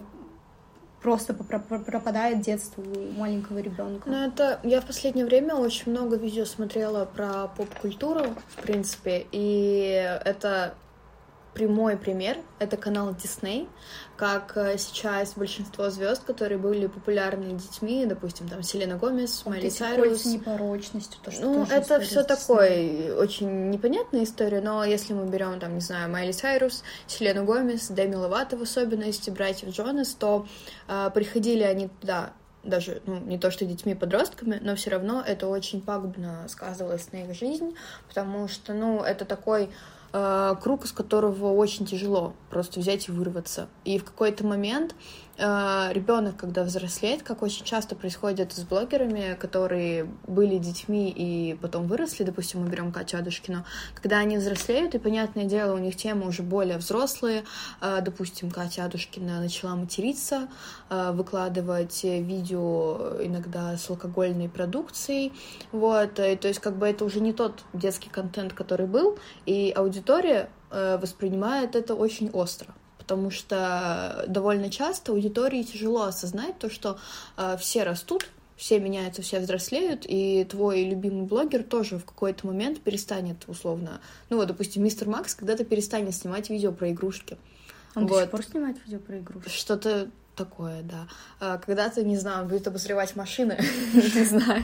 просто 1.03 1.35
пропадает 1.35 2.41
детство 2.41 2.83
у 2.83 3.13
маленького 3.19 3.59
ребенка. 3.59 4.09
Ну, 4.09 4.17
это 4.17 4.59
я 4.63 4.81
в 4.81 4.87
последнее 4.87 5.27
время 5.27 5.55
очень 5.55 5.93
много 5.93 6.17
видео 6.17 6.47
смотрела 6.47 7.05
про 7.05 7.49
поп-культуру, 7.49 8.25
в 8.49 8.63
принципе, 8.63 9.27
и 9.31 10.19
это 10.25 10.75
прямой 11.55 11.97
пример— 11.97 12.37
это 12.59 12.77
канал 12.77 13.11
Disney, 13.13 13.69
как 14.17 14.57
э, 14.57 14.77
сейчас 14.77 15.35
большинство 15.35 15.89
звезд, 15.91 16.25
которые 16.25 16.59
были 16.59 16.87
популярны 16.87 17.53
детьми, 17.53 18.05
допустим, 18.07 18.49
там 18.49 18.63
Селена 18.63 18.97
Гомес, 18.97 19.45
Майли 19.47 19.69
Сайрус. 19.69 20.27
непорочностью, 20.27 21.21
то, 21.23 21.31
что 21.31 21.43
Ну, 21.43 21.65
это 21.65 22.01
все 22.01 22.23
такое 22.25 23.15
очень 23.15 23.71
непонятная 23.71 24.25
история, 24.25 24.61
но 24.61 24.85
если 24.85 25.15
мы 25.15 25.27
берем, 25.27 25.59
там, 25.61 25.75
не 25.75 25.81
знаю, 25.81 26.11
Майли 26.11 26.33
Сайрус, 26.33 26.83
Селену 27.07 27.45
Гомес, 27.45 27.89
Дэми 27.89 28.17
Ловато 28.17 28.57
в 28.57 28.63
особенности, 28.63 29.31
братьев 29.31 29.71
Джонас, 29.71 30.15
то 30.15 30.47
э, 30.89 31.11
приходили 31.15 31.63
они 31.63 31.89
туда 31.89 32.33
даже 32.65 33.03
ну, 33.07 33.21
не 33.21 33.39
то 33.39 33.51
что 33.51 33.65
детьми, 33.65 33.95
подростками, 33.95 34.59
но 34.63 34.75
все 34.75 34.91
равно 34.91 35.23
это 35.25 35.47
очень 35.49 35.81
пагубно 35.81 36.47
сказывалось 36.49 37.13
на 37.13 37.19
их 37.19 37.35
жизнь, 37.35 37.75
потому 38.09 38.49
что, 38.49 38.73
ну, 38.73 39.03
это 39.03 39.25
такой 39.25 39.71
круг, 40.63 40.85
из 40.85 40.93
которого 40.93 41.53
очень 41.53 41.87
тяжело 41.87 42.35
просто 42.49 42.79
взять 42.79 43.09
и 43.09 43.13
вырваться. 43.13 43.69
И 43.85 43.99
в 43.99 44.05
какой-то 44.05 44.47
момент 44.47 44.95
Э, 44.95 45.24
ребенок, 45.37 46.37
когда 46.37 46.63
взрослеет, 46.63 47.25
как 47.25 47.43
очень 47.43 47.65
часто 47.65 47.97
происходит 47.97 48.53
с 48.53 48.61
блогерами, 48.61 49.35
которые 49.35 50.05
были 50.29 50.59
детьми 50.59 51.11
и 51.11 51.55
потом 51.61 51.89
выросли, 51.89 52.23
допустим, 52.23 52.63
мы 52.63 52.69
берем 52.69 52.93
Катю 52.93 53.19
Адушкину, 53.19 53.65
когда 53.95 54.19
они 54.19 54.37
взрослеют, 54.37 54.95
и, 54.95 54.99
понятное 54.99 55.45
дело, 55.45 55.75
у 55.75 55.79
них 55.79 55.97
темы 55.97 56.29
уже 56.29 56.43
более 56.43 56.79
взрослые, 56.79 57.45
э, 57.81 58.01
допустим, 58.01 58.51
Катя 58.51 58.85
Адушкина 58.85 59.41
начала 59.41 59.75
материться, 59.75 60.49
э, 60.89 61.11
выкладывать 61.13 62.05
видео 62.05 63.17
иногда 63.21 63.77
с 63.77 63.91
алкогольной 63.91 64.49
продукцией, 64.49 65.33
вот, 65.73 66.21
и, 66.21 66.37
то 66.37 66.47
есть 66.47 66.61
как 66.61 66.77
бы 66.77 66.87
это 66.87 67.05
уже 67.05 67.19
не 67.19 67.33
тот 67.33 67.65
детский 67.73 68.09
контент, 68.09 68.53
который 68.53 68.87
был, 68.87 69.19
и 69.47 69.73
аудитория 69.75 70.49
воспринимает 70.71 71.77
это 71.77 71.95
очень 71.95 72.31
остро 72.31 72.75
потому 73.07 73.31
что 73.31 74.25
довольно 74.29 74.71
часто 74.71 75.13
аудитории 75.13 75.63
тяжело 75.63 76.05
осознать 76.05 76.59
то, 76.59 76.71
что 76.71 76.99
э, 77.37 77.57
все 77.61 77.83
растут, 77.83 78.27
все 78.57 78.81
меняются, 78.81 79.21
все 79.21 79.41
взрослеют, 79.41 80.07
и 80.09 80.45
твой 80.45 80.85
любимый 80.85 81.27
блогер 81.27 81.63
тоже 81.63 81.99
в 81.99 82.05
какой-то 82.05 82.47
момент 82.47 82.81
перестанет 82.81 83.45
условно, 83.47 84.01
ну 84.31 84.39
вот, 84.39 84.49
допустим, 84.49 84.83
мистер 84.83 85.09
Макс 85.09 85.35
когда-то 85.35 85.65
перестанет 85.65 86.15
снимать 86.15 86.49
видео 86.49 86.73
про 86.73 86.91
игрушки. 86.91 87.37
Он 87.95 88.07
вот. 88.07 88.15
до 88.15 88.23
сих 88.23 88.31
пор 88.31 88.45
снимает 88.45 88.77
видео 88.87 89.01
про 89.01 89.19
игрушки? 89.19 89.51
Что-то 89.51 90.09
такое, 90.35 90.83
да. 90.83 91.07
А, 91.41 91.59
когда-то, 91.59 92.03
не 92.05 92.17
знаю, 92.17 92.47
будет 92.47 92.67
обозревать 92.67 93.17
машины, 93.17 93.59
не 93.95 94.25
знаю, 94.25 94.63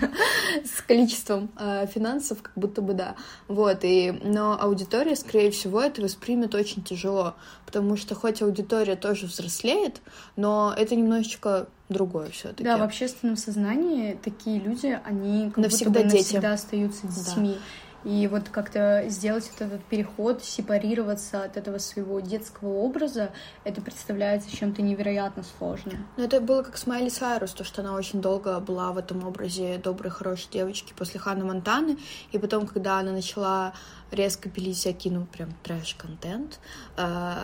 с 0.65 0.81
количеством 0.83 1.51
а, 1.57 1.87
финансов, 1.87 2.43
как 2.43 2.53
будто 2.57 2.83
бы 2.83 2.95
да. 2.95 3.17
Вот, 3.49 3.81
и, 3.83 4.13
но 4.23 4.61
аудитория, 4.61 5.17
скорее 5.17 5.51
всего, 5.51 5.81
это 5.81 6.03
воспримет 6.03 6.55
очень 6.55 6.83
тяжело, 6.83 7.35
потому 7.67 7.97
что 7.97 8.15
хоть 8.15 8.43
аудитория 8.43 8.97
тоже 8.97 9.27
взрослеет, 9.27 10.01
но 10.37 10.75
это 10.77 10.97
немножечко 10.97 11.69
другое 11.89 12.31
все 12.31 12.49
таки 12.49 12.65
Да, 12.65 12.77
в 12.77 12.83
общественном 12.83 13.37
сознании 13.37 14.19
такие 14.23 14.61
люди, 14.61 14.99
они 15.05 15.51
как 15.51 15.57
навсегда 15.59 15.91
будто 15.91 16.05
бы 16.05 16.11
дети. 16.11 16.23
навсегда 16.23 16.53
остаются 16.53 17.07
детьми. 17.07 17.55
Да. 17.55 17.61
И 18.05 18.27
вот 18.29 18.49
как-то 18.49 19.05
сделать 19.09 19.51
этот 19.59 19.85
переход, 19.85 20.43
сепарироваться 20.43 21.45
от 21.45 21.57
этого 21.57 21.79
своего 21.79 22.21
детского 22.21 22.79
образа, 22.79 23.31
это 23.65 23.81
представляется 23.81 24.55
чем-то 24.55 24.83
невероятно 24.83 25.43
сложным. 25.59 26.07
Ну, 26.17 26.25
это 26.25 26.41
было 26.41 26.63
как 26.63 26.77
с 26.77 26.87
Майли 26.87 27.09
Сайрус, 27.09 27.53
то, 27.53 27.65
что 27.65 27.83
она 27.83 27.95
очень 27.95 28.21
долго 28.21 28.59
была 28.61 28.93
в 28.93 28.99
этом 28.99 29.27
образе 29.27 29.79
доброй, 29.79 30.11
хорошей 30.11 30.49
девочки 30.51 30.95
после 30.97 31.21
Ханны 31.21 31.45
Монтаны, 31.45 31.99
и 32.33 32.39
потом, 32.39 32.67
когда 32.67 32.99
она 32.99 33.13
начала 33.13 33.75
резко 34.11 34.49
пилить 34.49 34.77
всякий, 34.77 35.11
ну, 35.11 35.27
прям 35.27 35.51
трэш-контент, 35.63 36.59
э, 36.97 37.35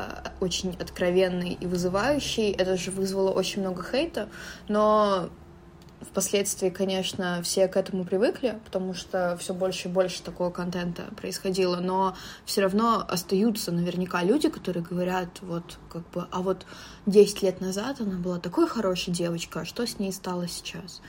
очень 0.40 0.76
откровенный 0.80 1.52
и 1.52 1.66
вызывающий, 1.66 2.50
это 2.50 2.76
же 2.76 2.90
вызвало 2.90 3.30
очень 3.30 3.60
много 3.60 3.84
хейта, 3.84 4.28
но 4.68 5.30
Впоследствии, 6.10 6.70
конечно, 6.70 7.42
все 7.42 7.68
к 7.68 7.76
этому 7.76 8.04
привыкли, 8.04 8.58
потому 8.64 8.94
что 8.94 9.36
все 9.38 9.52
больше 9.52 9.88
и 9.88 9.90
больше 9.90 10.22
такого 10.22 10.50
контента 10.50 11.04
происходило, 11.16 11.76
но 11.76 12.16
все 12.44 12.62
равно 12.62 13.04
остаются 13.06 13.70
наверняка 13.72 14.22
люди, 14.22 14.48
которые 14.48 14.82
говорят, 14.82 15.28
вот, 15.42 15.78
как 15.90 16.08
бы, 16.10 16.26
а 16.30 16.40
вот 16.40 16.64
10 17.04 17.42
лет 17.42 17.60
назад 17.60 18.00
она 18.00 18.16
была 18.18 18.38
такой 18.38 18.66
хорошей 18.66 19.12
девочкой, 19.12 19.62
а 19.62 19.64
что 19.66 19.86
с 19.86 19.98
ней 19.98 20.12
стало 20.12 20.48
сейчас? 20.48 21.02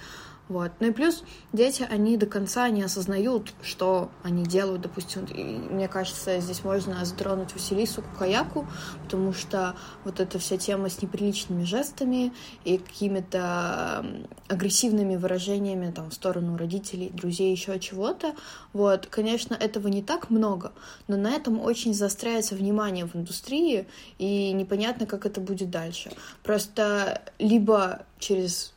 Вот. 0.50 0.72
Ну 0.80 0.88
и 0.88 0.92
плюс 0.92 1.24
дети, 1.52 1.86
они 1.90 2.16
до 2.16 2.26
конца 2.26 2.70
не 2.70 2.84
осознают, 2.84 3.54
что 3.62 4.10
они 4.24 4.44
делают. 4.44 4.82
Допустим, 4.82 5.26
и 5.26 5.44
мне 5.44 5.88
кажется, 5.88 6.40
здесь 6.40 6.64
можно 6.64 7.04
затронуть 7.04 7.54
Василису 7.54 8.02
Кукаяку, 8.02 8.66
потому 9.04 9.34
что 9.34 9.76
вот 10.06 10.20
эта 10.20 10.40
вся 10.40 10.58
тема 10.58 10.90
с 10.90 11.02
неприличными 11.02 11.64
жестами 11.64 12.34
и 12.64 12.78
какими-то 12.78 14.06
агрессивными 14.48 15.18
выражениями 15.18 15.92
там, 15.92 16.10
в 16.10 16.14
сторону 16.14 16.56
родителей, 16.58 17.10
друзей, 17.10 17.52
еще 17.52 17.78
чего-то. 17.80 18.34
Вот, 18.72 19.08
конечно, 19.08 19.54
этого 19.54 19.90
не 19.90 20.02
так 20.02 20.30
много, 20.30 20.72
но 21.08 21.18
на 21.18 21.32
этом 21.32 21.60
очень 21.60 21.94
заостряется 21.94 22.56
внимание 22.56 23.06
в 23.06 23.16
индустрии, 23.16 23.88
и 24.18 24.52
непонятно, 24.54 25.06
как 25.06 25.26
это 25.26 25.42
будет 25.42 25.70
дальше. 25.70 26.12
Просто 26.44 27.22
либо 27.40 28.06
через 28.20 28.74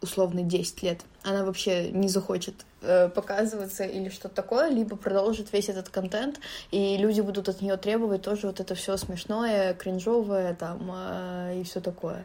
условно 0.00 0.42
10 0.42 0.82
лет, 0.82 1.04
она 1.22 1.44
вообще 1.44 1.90
не 1.90 2.08
захочет 2.08 2.64
показываться 2.80 3.84
или 3.84 4.08
что-то 4.08 4.34
такое, 4.34 4.70
либо 4.70 4.96
продолжит 4.96 5.52
весь 5.52 5.68
этот 5.68 5.88
контент, 5.88 6.40
и 6.70 6.96
люди 6.96 7.20
будут 7.20 7.48
от 7.48 7.60
нее 7.60 7.76
требовать 7.76 8.22
тоже 8.22 8.46
вот 8.46 8.60
это 8.60 8.74
все 8.74 8.96
смешное, 8.96 9.74
кринжовое 9.74 10.54
там 10.54 10.90
э, 10.92 11.60
и 11.60 11.64
все 11.64 11.80
такое. 11.80 12.24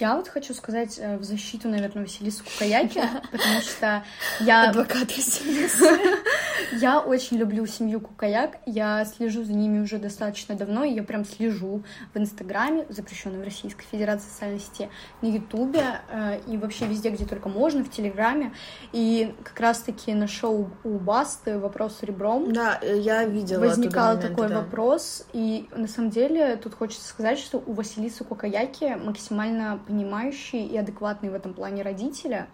Я 0.00 0.16
вот 0.16 0.28
хочу 0.28 0.54
сказать 0.54 0.98
э, 0.98 1.16
в 1.16 1.24
защиту, 1.24 1.68
наверное, 1.68 2.02
Василису 2.02 2.44
Кукаяки, 2.44 3.02
потому 3.32 3.60
что 3.60 4.02
я... 4.40 4.70
Адвокат 4.70 5.14
Василиса. 5.16 5.86
Я 6.72 7.00
очень 7.00 7.36
люблю 7.36 7.66
семью 7.66 8.00
Кукаяк, 8.00 8.58
я 8.64 9.04
слежу 9.04 9.44
за 9.44 9.52
ними 9.52 9.80
уже 9.80 9.98
достаточно 9.98 10.54
давно, 10.54 10.82
и 10.82 10.94
я 10.94 11.02
прям 11.02 11.24
слежу 11.24 11.84
в 12.14 12.18
Инстаграме, 12.18 12.86
запрещенной 12.88 13.38
в 13.38 13.44
Российской 13.44 13.84
Федерации 13.84 14.28
социальной 14.28 14.60
сети, 14.60 14.88
на 15.20 15.26
Ютубе 15.26 16.00
и 16.48 16.56
вообще 16.56 16.86
везде, 16.86 17.10
где 17.10 17.26
только 17.26 17.48
можно, 17.48 17.84
в 17.84 17.90
Телеграме, 17.90 18.52
и 18.92 19.34
как 19.44 19.60
раз 19.60 19.82
раз-таки 19.84 20.14
на 20.14 20.26
шоу 20.26 20.70
у 20.84 20.98
Басты 20.98 21.58
«Вопрос 21.58 22.02
ребром». 22.02 22.52
Да, 22.52 22.78
э, 22.80 22.98
я 22.98 23.24
видела 23.24 23.60
Возникал 23.60 24.16
момент, 24.16 24.30
такой 24.30 24.48
да. 24.48 24.60
вопрос, 24.60 25.26
и 25.32 25.68
на 25.76 25.86
самом 25.88 26.10
деле 26.10 26.56
тут 26.56 26.74
хочется 26.74 27.06
сказать, 27.06 27.38
что 27.38 27.62
у 27.64 27.72
Василисы 27.72 28.24
Кокаяки 28.24 28.96
максимально 28.96 29.80
понимающий 29.86 30.66
и 30.66 30.76
адекватный 30.76 31.30
в 31.30 31.34
этом 31.34 31.54
плане 31.54 31.82
родителя, 31.82 32.48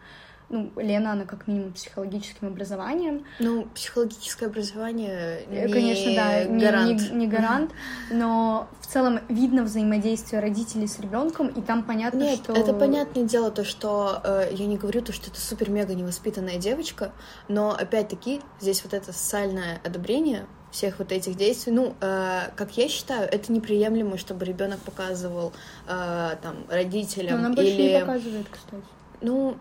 ну, 0.50 0.72
Лена, 0.76 1.12
она 1.12 1.24
как 1.24 1.46
минимум 1.46 1.72
психологическим 1.72 2.48
образованием. 2.48 3.24
Ну, 3.38 3.66
психологическое 3.74 4.46
образование 4.46 5.44
э, 5.46 5.66
не 5.66 5.72
Конечно, 5.72 6.14
да, 6.14 6.44
гарант. 6.44 7.00
Не, 7.00 7.08
не, 7.08 7.16
не 7.16 7.26
гарант, 7.28 7.70
но 8.10 8.68
в 8.80 8.86
целом 8.86 9.20
видно 9.28 9.62
взаимодействие 9.62 10.42
родителей 10.42 10.88
с 10.88 10.98
ребенком, 10.98 11.48
и 11.48 11.62
там 11.62 11.84
понятно, 11.84 12.18
Нет, 12.18 12.40
что... 12.40 12.52
это 12.52 12.74
понятное 12.74 13.24
дело, 13.24 13.50
то, 13.52 13.64
что 13.64 14.20
э, 14.24 14.48
я 14.52 14.66
не 14.66 14.76
говорю 14.76 15.02
то, 15.02 15.12
что 15.12 15.30
это 15.30 15.40
супер-мега 15.40 15.94
невоспитанная 15.94 16.58
девочка, 16.58 17.12
но 17.48 17.70
опять-таки 17.70 18.40
здесь 18.60 18.82
вот 18.82 18.92
это 18.92 19.12
социальное 19.12 19.80
одобрение 19.84 20.46
всех 20.72 20.98
вот 20.98 21.12
этих 21.12 21.36
действий. 21.36 21.72
Ну, 21.72 21.94
э, 22.00 22.50
как 22.56 22.76
я 22.76 22.88
считаю, 22.88 23.28
это 23.30 23.52
неприемлемо, 23.52 24.18
чтобы 24.18 24.44
ребенок 24.44 24.80
показывал 24.80 25.52
э, 25.86 26.36
там 26.42 26.56
родителям 26.68 27.40
но 27.40 27.46
она 27.46 27.62
или. 27.62 27.92
не 27.92 28.00
показывает, 28.00 28.46
кстати. 28.50 28.82
Ну, 29.20 29.56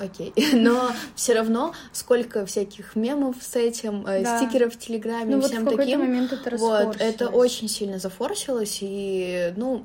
окей. 0.00 0.32
Но 0.54 0.92
все 1.14 1.34
равно 1.34 1.74
сколько 1.92 2.46
всяких 2.46 2.96
мемов 2.96 3.36
с 3.40 3.56
этим, 3.56 4.06
э, 4.06 4.22
да. 4.22 4.38
стикеров 4.38 4.74
в 4.74 4.78
Телеграме, 4.78 5.36
ну, 5.36 5.42
всем 5.42 5.64
вот 5.64 5.74
в 5.74 5.76
таким. 5.76 6.00
момент 6.00 6.32
это 6.32 6.56
вот, 6.56 6.96
это 6.98 7.28
очень 7.28 7.68
сильно 7.68 7.98
зафорсилось, 7.98 8.78
и, 8.80 9.52
ну, 9.56 9.84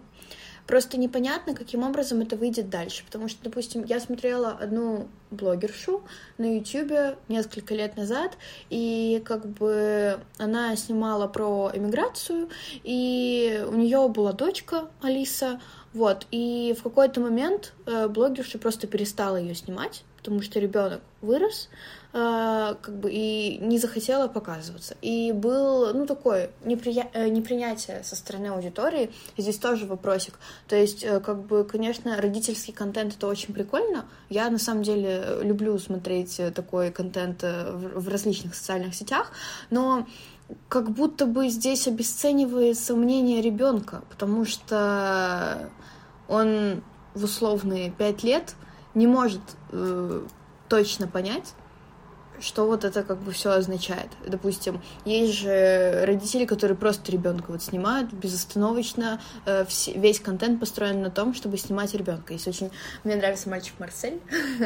Просто 0.67 0.97
непонятно, 0.97 1.53
каким 1.53 1.83
образом 1.83 2.21
это 2.21 2.35
выйдет 2.35 2.69
дальше. 2.69 3.03
Потому 3.05 3.27
что, 3.27 3.43
допустим, 3.43 3.83
я 3.83 3.99
смотрела 3.99 4.51
одну 4.51 5.07
блогершу 5.29 6.01
на 6.37 6.55
Ютубе 6.55 7.17
несколько 7.27 7.75
лет 7.75 7.97
назад, 7.97 8.37
и 8.69 9.21
как 9.25 9.45
бы 9.45 10.19
она 10.37 10.75
снимала 10.75 11.27
про 11.27 11.71
эмиграцию, 11.73 12.49
и 12.83 13.63
у 13.67 13.73
нее 13.73 14.07
была 14.09 14.31
дочка 14.31 14.89
Алиса, 15.01 15.61
вот, 15.95 16.27
и 16.29 16.75
в 16.77 16.83
какой-то 16.83 17.21
момент 17.21 17.71
э, 17.85 18.09
блогерша 18.09 18.57
просто 18.57 18.85
перестала 18.85 19.37
ее 19.37 19.55
снимать, 19.55 20.03
потому 20.17 20.41
что 20.41 20.59
ребенок 20.59 20.99
вырос, 21.21 21.69
э, 22.11 22.75
как 22.81 22.99
бы 22.99 23.09
и 23.09 23.59
не 23.59 23.79
захотела 23.79 24.27
показываться. 24.27 24.97
И 25.01 25.31
был, 25.31 25.93
ну, 25.93 26.05
такое 26.05 26.51
неприя... 26.65 27.09
Э, 27.13 27.29
непринятие 27.29 28.03
со 28.03 28.17
стороны 28.17 28.47
аудитории. 28.47 29.09
Здесь 29.37 29.57
тоже 29.57 29.85
вопросик. 29.85 30.33
То 30.67 30.75
есть, 30.75 31.01
э, 31.05 31.21
как 31.21 31.43
бы, 31.43 31.63
конечно, 31.63 32.19
родительский 32.19 32.73
контент 32.73 33.15
это 33.15 33.27
очень 33.27 33.53
прикольно. 33.53 34.03
Я 34.27 34.49
на 34.49 34.59
самом 34.59 34.83
деле 34.83 35.37
люблю 35.43 35.79
смотреть 35.79 36.41
такой 36.53 36.91
контент 36.91 37.41
э, 37.41 37.71
в, 37.71 38.01
в 38.01 38.09
различных 38.09 38.53
социальных 38.53 38.95
сетях, 38.95 39.31
но 39.69 40.05
как 40.69 40.91
будто 40.91 41.25
бы 41.25 41.49
здесь 41.49 41.87
обесценивается 41.87 42.95
мнение 42.95 43.41
ребенка, 43.41 44.03
потому 44.09 44.45
что 44.45 45.69
он 46.27 46.83
в 47.13 47.23
условные 47.23 47.91
пять 47.91 48.23
лет 48.23 48.55
не 48.93 49.07
может 49.07 49.41
э, 49.71 50.25
точно 50.69 51.07
понять, 51.07 51.53
что 52.39 52.65
вот 52.65 52.83
это 52.83 53.03
как 53.03 53.17
бы 53.19 53.31
все 53.31 53.51
означает. 53.51 54.09
Допустим, 54.25 54.81
есть 55.05 55.33
же 55.33 56.03
родители, 56.05 56.45
которые 56.45 56.77
просто 56.77 57.11
ребенка 57.11 57.51
вот 57.51 57.61
снимают 57.61 58.11
безостановочно, 58.13 59.21
э, 59.45 59.65
весь 59.95 60.19
контент 60.19 60.59
построен 60.59 61.01
на 61.01 61.09
том, 61.09 61.33
чтобы 61.33 61.57
снимать 61.57 61.93
ребенка. 61.93 62.33
Есть 62.33 62.47
очень... 62.47 62.71
Мне 63.03 63.15
нравится 63.15 63.49
мальчик 63.49 63.73
Марсель. 63.79 64.19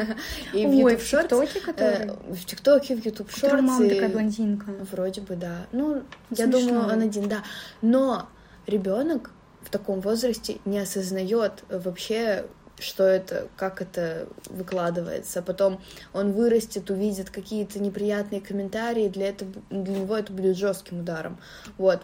И 0.52 0.66
в 0.66 0.72
YouTube 0.72 1.00
в 1.00 1.10
ТикТоке, 1.10 1.60
который... 1.60 2.10
В 2.28 2.44
ТикТоке, 2.44 2.96
в 2.96 3.04
YouTube 3.04 3.28
Shorts. 3.30 3.60
мама 3.60 3.88
такая 3.88 4.08
блондинка. 4.08 4.72
Вроде 4.92 5.20
бы, 5.20 5.36
да. 5.36 5.66
Ну, 5.72 6.02
я 6.30 6.46
думаю, 6.46 6.84
он 6.84 7.00
один, 7.00 7.28
да. 7.28 7.42
Но 7.82 8.28
ребенок 8.66 9.30
в 9.62 9.70
таком 9.70 10.00
возрасте 10.00 10.58
не 10.64 10.78
осознает 10.78 11.64
вообще, 11.68 12.46
что 12.80 13.04
это, 13.04 13.48
как 13.56 13.82
это 13.82 14.26
выкладывается. 14.46 15.42
Потом 15.42 15.80
он 16.12 16.32
вырастет, 16.32 16.90
увидит 16.90 17.30
какие-то 17.30 17.80
неприятные 17.80 18.40
комментарии, 18.40 19.08
для, 19.08 19.28
этого, 19.28 19.52
для 19.70 19.98
него 19.98 20.16
это 20.16 20.32
будет 20.32 20.56
жестким 20.56 21.00
ударом. 21.00 21.38
Вот. 21.78 22.02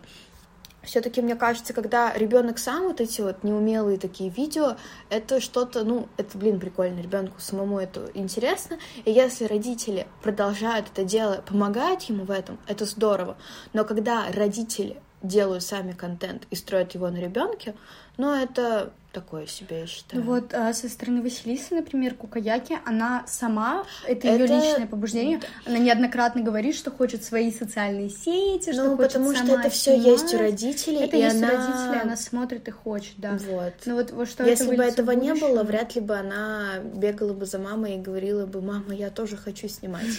Все-таки 0.87 1.21
мне 1.21 1.35
кажется, 1.35 1.73
когда 1.73 2.12
ребенок 2.15 2.59
сам 2.59 2.85
вот 2.85 3.01
эти 3.01 3.21
вот 3.21 3.43
неумелые 3.43 3.99
такие 3.99 4.31
видео, 4.31 4.77
это 5.11 5.41
что-то, 5.41 5.83
ну, 5.83 6.09
это, 6.17 6.39
блин, 6.39 6.61
прикольно, 6.61 7.01
ребенку 7.01 7.41
самому 7.41 7.81
это 7.81 8.09
интересно. 8.15 8.79
И 9.05 9.11
если 9.11 9.47
родители 9.47 10.07
продолжают 10.23 10.87
это 10.93 11.03
дело, 11.03 11.43
помогают 11.45 12.03
ему 12.03 12.25
в 12.25 12.31
этом, 12.31 12.61
это 12.69 12.85
здорово. 12.85 13.37
Но 13.73 13.85
когда 13.85 14.31
родители 14.33 15.03
делают 15.23 15.65
сами 15.65 15.91
контент 15.91 16.47
и 16.51 16.55
строят 16.55 16.95
его 16.95 17.11
на 17.11 17.17
ребенке, 17.17 17.75
Но 18.17 18.35
это 18.35 18.93
такое 19.17 19.47
себе, 19.47 19.81
я 19.81 19.87
считаю. 19.87 20.23
Вот 20.23 20.53
а, 20.53 20.75
со 20.75 20.91
стороны 20.91 21.23
Василисы, 21.23 21.75
например, 21.75 22.15
Кукаяки, 22.15 22.79
она 22.85 23.25
сама, 23.27 23.87
это, 24.07 24.29
это... 24.29 24.45
ее 24.45 24.47
личное 24.47 24.87
побуждение, 24.87 25.41
она 25.65 25.79
неоднократно 25.79 26.43
говорит, 26.43 26.75
что 26.77 26.91
хочет 26.91 27.25
свои 27.25 27.51
социальные 27.51 28.11
сети, 28.11 28.75
что 28.75 28.85
ну, 28.85 28.97
хочет 28.97 29.15
потому 29.15 29.33
сама 29.33 29.47
что 29.47 29.61
это 29.61 29.71
все 29.71 29.99
есть 29.99 30.35
у 30.35 30.39
родителей, 30.39 31.05
это 31.05 31.17
и 31.17 31.21
есть 31.21 31.37
она... 31.37 31.49
у 31.49 31.51
родителей, 31.51 32.01
она 32.03 32.17
смотрит 32.17 32.69
и 32.69 32.71
хочет, 32.71 33.15
да. 33.17 33.39
Вот. 33.49 33.73
Ну 33.87 33.95
вот, 33.95 34.11
вот 34.11 34.29
что 34.29 34.45
Если 34.45 34.67
это 34.67 34.77
бы 34.77 34.85
этого 34.85 35.11
не 35.13 35.33
было, 35.33 35.63
вряд 35.63 35.95
ли 35.95 36.03
бы 36.03 36.15
она 36.15 36.81
бегала 36.83 37.33
бы 37.33 37.47
за 37.47 37.59
мамой 37.59 37.95
и 37.95 37.99
говорила 37.99 38.45
бы, 38.45 38.61
мама, 38.61 38.93
я 38.93 39.09
тоже 39.09 39.39
хочу 39.39 39.67
снимать. 39.69 40.05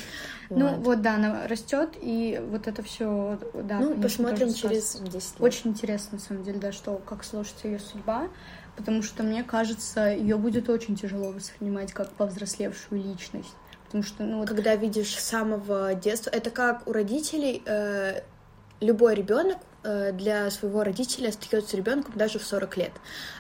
Ну 0.50 0.70
вот. 0.70 0.78
вот, 0.78 1.02
да, 1.02 1.16
она 1.16 1.46
растет, 1.46 1.90
и 2.02 2.42
вот 2.50 2.68
это 2.68 2.82
все, 2.82 3.38
да. 3.54 3.80
Ну, 3.80 4.02
посмотрим 4.02 4.54
через 4.54 4.96
10 4.96 5.14
лет. 5.14 5.24
Очень 5.40 5.72
интересно, 5.72 6.10
на 6.14 6.20
самом 6.20 6.46
деле, 6.46 6.58
да, 6.58 6.72
что 6.72 7.02
как 7.06 7.26
сложится 7.26 7.68
ее 7.68 7.80
судьба 7.88 8.28
потому 8.78 9.02
что 9.02 9.24
мне 9.24 9.44
кажется, 9.44 10.12
ее 10.12 10.38
будет 10.38 10.70
очень 10.70 10.96
тяжело 10.96 11.32
воспринимать 11.32 11.92
как 11.92 12.12
повзрослевшую 12.12 13.04
личность. 13.04 13.56
Потому 13.86 14.04
что, 14.04 14.24
ну, 14.24 14.40
вот... 14.40 14.48
Когда 14.48 14.76
видишь 14.76 15.16
с 15.18 15.24
самого 15.24 15.96
детства, 15.96 16.30
это 16.30 16.52
как 16.52 16.88
у 16.88 16.94
родителей 16.94 17.62
э, 17.66 18.22
любой 18.80 19.16
ребенок 19.16 19.58
для 19.84 20.50
своего 20.52 20.84
родителя 20.84 21.30
остается 21.30 21.78
ребенком 21.78 22.14
даже 22.16 22.40
в 22.40 22.44
40 22.44 22.78
лет. 22.78 22.92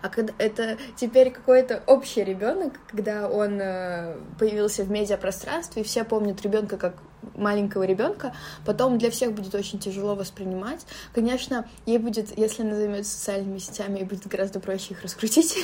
А 0.01 0.09
когда 0.09 0.33
это 0.37 0.77
теперь 0.95 1.31
какой-то 1.31 1.83
общий 1.87 2.23
ребенок, 2.23 2.73
когда 2.87 3.29
он 3.29 3.59
э, 3.59 4.15
появился 4.39 4.83
в 4.83 4.91
медиапространстве, 4.91 5.81
и 5.81 5.85
все 5.85 6.03
помнят 6.03 6.41
ребенка 6.41 6.77
как 6.77 6.95
маленького 7.35 7.83
ребенка, 7.83 8.33
потом 8.65 8.97
для 8.97 9.11
всех 9.11 9.33
будет 9.33 9.53
очень 9.55 9.79
тяжело 9.79 10.15
воспринимать. 10.15 10.85
Конечно, 11.13 11.67
ей 11.85 11.97
будет, 11.97 12.37
если 12.37 12.63
она 12.63 12.75
займется 12.75 13.11
социальными 13.11 13.57
сетями, 13.57 13.99
ей 13.99 14.05
будет 14.05 14.27
гораздо 14.27 14.59
проще 14.59 14.93
их 14.93 15.03
раскрутить, 15.03 15.57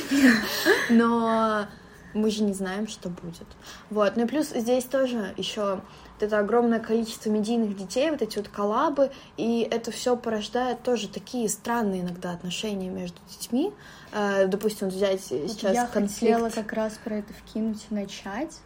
но 0.90 1.66
мы 2.14 2.30
же 2.30 2.42
не 2.42 2.52
знаем, 2.52 2.88
что 2.88 3.08
будет. 3.08 3.46
Вот. 3.90 4.16
Ну 4.16 4.24
и 4.24 4.26
плюс 4.26 4.48
здесь 4.48 4.84
тоже 4.84 5.34
еще 5.36 5.80
это 6.20 6.38
огромное 6.38 6.80
количество 6.80 7.28
медийных 7.28 7.76
детей, 7.76 8.10
вот 8.10 8.22
эти 8.22 8.38
вот 8.38 8.48
коллабы, 8.48 9.10
и 9.36 9.66
это 9.70 9.90
все 9.90 10.16
порождает 10.16 10.82
тоже 10.82 11.08
такие 11.08 11.48
странные 11.48 12.02
иногда 12.02 12.32
отношения 12.32 12.88
между 12.88 13.18
детьми. 13.28 13.72
Э, 14.12 14.46
допустим, 14.46 14.88
взять 14.88 15.22
сейчас 15.22 15.74
Я 15.74 15.86
конфликт. 15.86 16.20
хотела 16.20 16.50
как 16.50 16.72
раз 16.72 16.98
про 17.02 17.16
это 17.16 17.32
вкинуть 17.32 17.84
и 17.90 17.94
начать. 17.94 18.60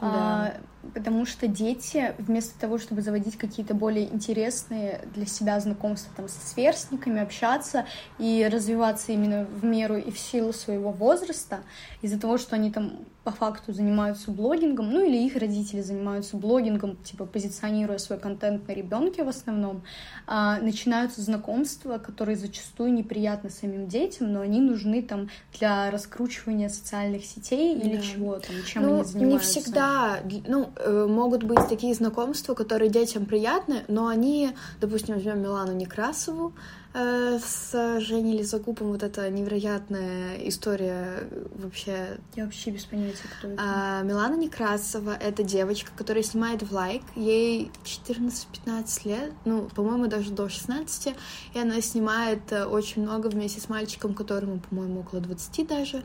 Да. 0.00 0.06
А, 0.06 0.54
потому 0.94 1.26
что 1.26 1.48
дети, 1.48 2.14
вместо 2.18 2.58
того, 2.58 2.78
чтобы 2.78 3.02
заводить 3.02 3.36
какие-то 3.36 3.74
более 3.74 4.04
интересные 4.04 5.00
для 5.14 5.26
себя 5.26 5.58
знакомства 5.60 6.12
там, 6.16 6.28
с 6.28 6.34
сверстниками, 6.34 7.20
общаться 7.20 7.86
и 8.18 8.48
развиваться 8.50 9.12
именно 9.12 9.44
в 9.44 9.64
меру 9.64 9.96
и 9.96 10.10
в 10.10 10.18
силу 10.18 10.52
своего 10.52 10.90
возраста, 10.90 11.60
из-за 12.02 12.18
того, 12.18 12.38
что 12.38 12.56
они 12.56 12.70
там 12.70 13.00
по 13.28 13.32
факту 13.32 13.74
занимаются 13.74 14.30
блогингом, 14.30 14.90
ну 14.90 15.04
или 15.04 15.18
их 15.18 15.36
родители 15.36 15.82
занимаются 15.82 16.38
блогингом, 16.38 16.96
типа 16.96 17.26
позиционируя 17.26 17.98
свой 17.98 18.18
контент 18.18 18.66
на 18.66 18.72
ребенке 18.72 19.22
в 19.22 19.28
основном, 19.28 19.82
а, 20.26 20.58
начинаются 20.60 21.20
знакомства, 21.20 21.98
которые 21.98 22.36
зачастую 22.36 22.94
неприятны 22.94 23.50
самим 23.50 23.86
детям, 23.86 24.32
но 24.32 24.40
они 24.40 24.62
нужны 24.62 25.02
там 25.02 25.28
для 25.58 25.90
раскручивания 25.90 26.70
социальных 26.70 27.26
сетей 27.26 27.76
или 27.78 27.96
да. 27.96 28.02
чего 28.02 28.38
там, 28.38 28.56
чем 28.66 28.82
ну, 28.84 28.94
они 28.94 29.04
занимаются. 29.04 29.58
Не 29.58 29.62
всегда, 29.62 30.20
ну, 30.46 30.70
э, 30.76 31.06
могут 31.06 31.42
быть 31.42 31.68
такие 31.68 31.92
знакомства, 31.92 32.54
которые 32.54 32.90
детям 32.90 33.26
приятны, 33.26 33.82
но 33.88 34.06
они, 34.06 34.52
допустим, 34.80 35.16
возьмем 35.16 35.42
Милану 35.42 35.72
Некрасову, 35.72 36.54
с 36.94 38.00
Женей 38.00 38.38
Лизагубом 38.38 38.88
вот 38.88 39.02
эта 39.02 39.28
невероятная 39.30 40.36
история 40.48 41.28
вообще... 41.54 42.18
Я 42.34 42.44
вообще 42.44 42.70
без 42.70 42.84
понятия, 42.84 43.28
кто 43.38 43.48
это. 43.48 43.62
А, 43.62 44.02
Милана 44.02 44.36
Некрасова— 44.36 45.14
это 45.20 45.42
девочка, 45.42 45.90
которая 45.94 46.22
снимает 46.22 46.62
в 46.62 46.72
лайк. 46.72 47.02
Ей 47.14 47.70
14-15 47.84 49.08
лет, 49.08 49.32
ну, 49.44 49.68
по-моему, 49.74 50.06
даже 50.06 50.30
до 50.30 50.48
16, 50.48 51.14
и 51.54 51.58
она 51.58 51.80
снимает 51.82 52.50
э, 52.52 52.64
очень 52.64 53.02
много 53.02 53.28
вместе 53.28 53.60
с 53.60 53.68
мальчиком, 53.68 54.14
которому, 54.14 54.58
по-моему, 54.58 55.00
около 55.00 55.20
20 55.20 55.66
даже. 55.68 56.02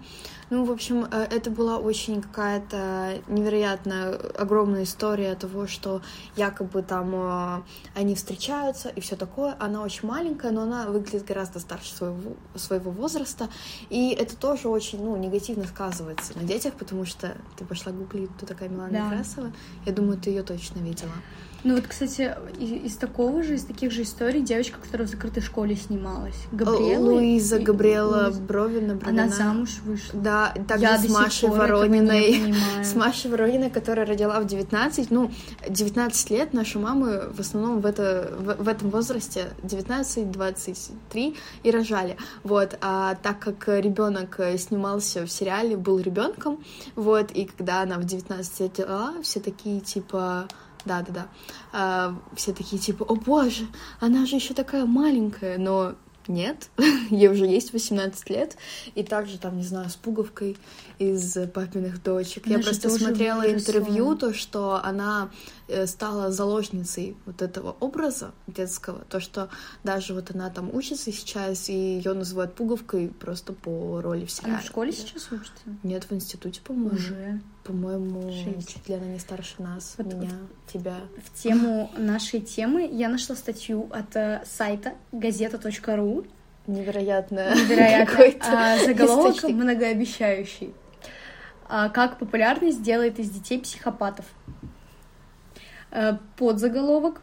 Ну, 0.50 0.66
в 0.66 0.72
общем, 0.72 1.06
э, 1.10 1.28
это 1.32 1.50
была 1.50 1.78
очень 1.78 2.22
какая-то 2.22 3.22
невероятная, 3.28 4.16
огромная 4.38 4.84
история 4.84 5.34
того, 5.36 5.68
что 5.68 6.02
якобы 6.36 6.84
там 6.84 7.64
они 7.96 8.16
встречаются 8.16 8.90
и 8.90 9.00
все 9.00 9.16
такое. 9.16 9.56
Она 9.60 9.82
очень 9.82 10.08
маленькая, 10.08 10.52
но 10.52 10.64
она 10.64 10.73
она 10.82 10.92
выглядит 10.92 11.26
гораздо 11.26 11.60
старше 11.60 11.94
своего, 11.94 12.34
своего 12.56 12.92
возраста, 12.92 13.50
и 13.90 14.10
это 14.10 14.36
тоже 14.36 14.68
очень, 14.68 15.04
ну, 15.04 15.16
негативно 15.18 15.66
сказывается 15.66 16.38
на 16.38 16.44
детях, 16.44 16.74
потому 16.74 17.06
что 17.06 17.38
ты 17.58 17.66
пошла 17.66 17.92
гуглить, 17.92 18.30
кто 18.38 18.46
такая 18.46 18.70
Милана 18.70 18.92
да. 18.92 19.06
Некрасова, 19.06 19.52
я 19.86 19.92
думаю, 19.94 20.18
ты 20.18 20.30
ее 20.30 20.44
точно 20.44 20.80
видела. 20.80 21.14
Ну 21.64 21.76
вот, 21.76 21.88
кстати, 21.88 22.36
из, 22.60 22.96
такого 22.98 23.42
же, 23.44 23.56
из 23.56 23.64
таких 23.66 23.92
же 23.92 24.02
историй 24.04 24.42
девочка, 24.42 24.80
которая 24.80 25.08
в 25.08 25.12
закрытой 25.12 25.42
школе 25.42 25.76
снималась. 25.76 26.36
Габриэла. 26.52 27.12
Луиза 27.12 27.58
и... 27.58 27.64
Габриэла 27.64 28.26
Луиза. 28.26 28.42
Бровина, 28.42 28.96
Бровина. 28.96 29.24
Она 29.24 29.34
замуж 29.34 29.80
вышла. 29.86 30.20
Да, 30.20 30.54
также 30.68 30.86
Я 30.86 30.98
с 30.98 31.10
Машей 31.10 31.50
Ворониной. 31.50 32.54
С 32.84 32.96
Машей 32.96 33.32
Ворониной, 33.32 33.70
которая 33.70 34.06
родила 34.06 34.40
в 34.40 34.46
19. 34.46 35.12
Ну, 35.12 35.32
19 35.68 36.30
лет 36.32 36.54
наши 36.54 36.80
мамы 36.80 37.30
в 37.34 37.40
основном 37.40 37.80
в, 37.80 37.86
это, 37.86 38.32
в, 38.38 38.64
в 38.64 38.68
этом 38.68 38.90
возрасте 38.90 39.50
19-23 39.64 41.38
и 41.64 41.72
рожали. 41.72 42.18
Вот, 42.44 42.78
а 42.82 43.16
так 43.16 43.40
как 43.40 43.68
ребенок 43.68 44.40
снимался 44.58 45.26
в 45.26 45.32
сериале, 45.32 45.78
был 45.78 46.00
ребенком, 46.00 46.64
вот, 46.96 47.32
и 47.32 47.46
когда 47.46 47.82
она 47.82 47.98
в 47.98 48.04
19 48.04 48.60
лет 48.60 48.74
родила, 48.80 49.14
все 49.22 49.40
такие 49.40 49.80
типа 49.80 50.48
да, 50.86 51.02
да, 51.02 51.12
да. 51.12 51.28
А, 51.72 52.16
все 52.36 52.54
такие 52.54 52.82
типа, 52.82 53.04
о 53.04 53.16
боже, 53.16 53.68
она 54.00 54.26
же 54.26 54.36
еще 54.36 54.54
такая 54.54 54.86
маленькая, 54.86 55.58
но 55.58 55.96
нет, 56.28 56.70
ей 57.10 57.28
уже 57.28 57.46
есть 57.46 57.74
18 57.74 58.30
лет, 58.30 58.58
и 58.96 59.04
также 59.04 59.38
там, 59.38 59.58
не 59.58 59.64
знаю, 59.64 59.90
с 59.90 59.96
пуговкой 59.96 60.58
из 61.00 61.38
папиных 61.54 62.02
дочек. 62.02 62.46
Она 62.46 62.58
Я 62.58 62.62
просто 62.64 62.90
смотрела 62.90 63.42
выросла. 63.42 63.60
интервью, 63.60 64.16
то, 64.16 64.34
что 64.34 64.80
она 64.84 65.30
стала 65.86 66.32
заложницей 66.32 67.16
вот 67.26 67.42
этого 67.42 67.76
образа 67.80 68.32
детского, 68.48 69.00
то, 69.10 69.20
что 69.20 69.50
даже 69.84 70.14
вот 70.14 70.32
она 70.34 70.50
там 70.50 70.74
учится 70.74 71.12
сейчас, 71.12 71.70
и 71.70 71.74
ее 71.74 72.14
называют 72.14 72.54
пуговкой 72.56 73.10
просто 73.10 73.54
по 73.54 74.02
роли 74.02 74.26
в 74.26 74.32
сериале. 74.32 74.56
Она 74.56 74.62
в 74.62 74.66
школе 74.66 74.92
сейчас 74.92 75.32
учится? 75.32 75.64
Нет, 75.84 76.06
в 76.10 76.14
институте, 76.14 76.62
по-моему. 76.62 76.96
Уже? 76.96 77.42
По-моему, 77.64 78.32
чуть 78.68 78.90
ли 78.90 78.96
она 78.96 79.06
не 79.06 79.20
старше 79.20 79.56
нас, 79.60 79.96
вот 79.98 80.08
меня, 80.08 80.30
вот 80.30 80.74
тебя. 80.74 80.98
В 81.24 81.42
тему 81.42 81.90
нашей 81.98 82.42
темы 82.42 82.90
я 82.92 83.08
нашла 83.08 83.36
статью 83.36 83.90
от 83.92 84.16
э, 84.16 84.44
сайта 84.46 84.94
газета.ру. 85.12 86.26
Невероятно. 86.68 87.54
Невероятно. 87.56 88.26
А, 88.42 88.78
заголовок 88.86 89.36
источник. 89.36 89.56
многообещающий. 89.56 90.74
А, 91.68 91.90
как 91.90 92.20
популярность 92.20 92.82
делает 92.82 93.20
из 93.20 93.30
детей 93.30 93.60
психопатов. 93.60 94.26
А, 95.94 96.18
подзаголовок 96.38 97.22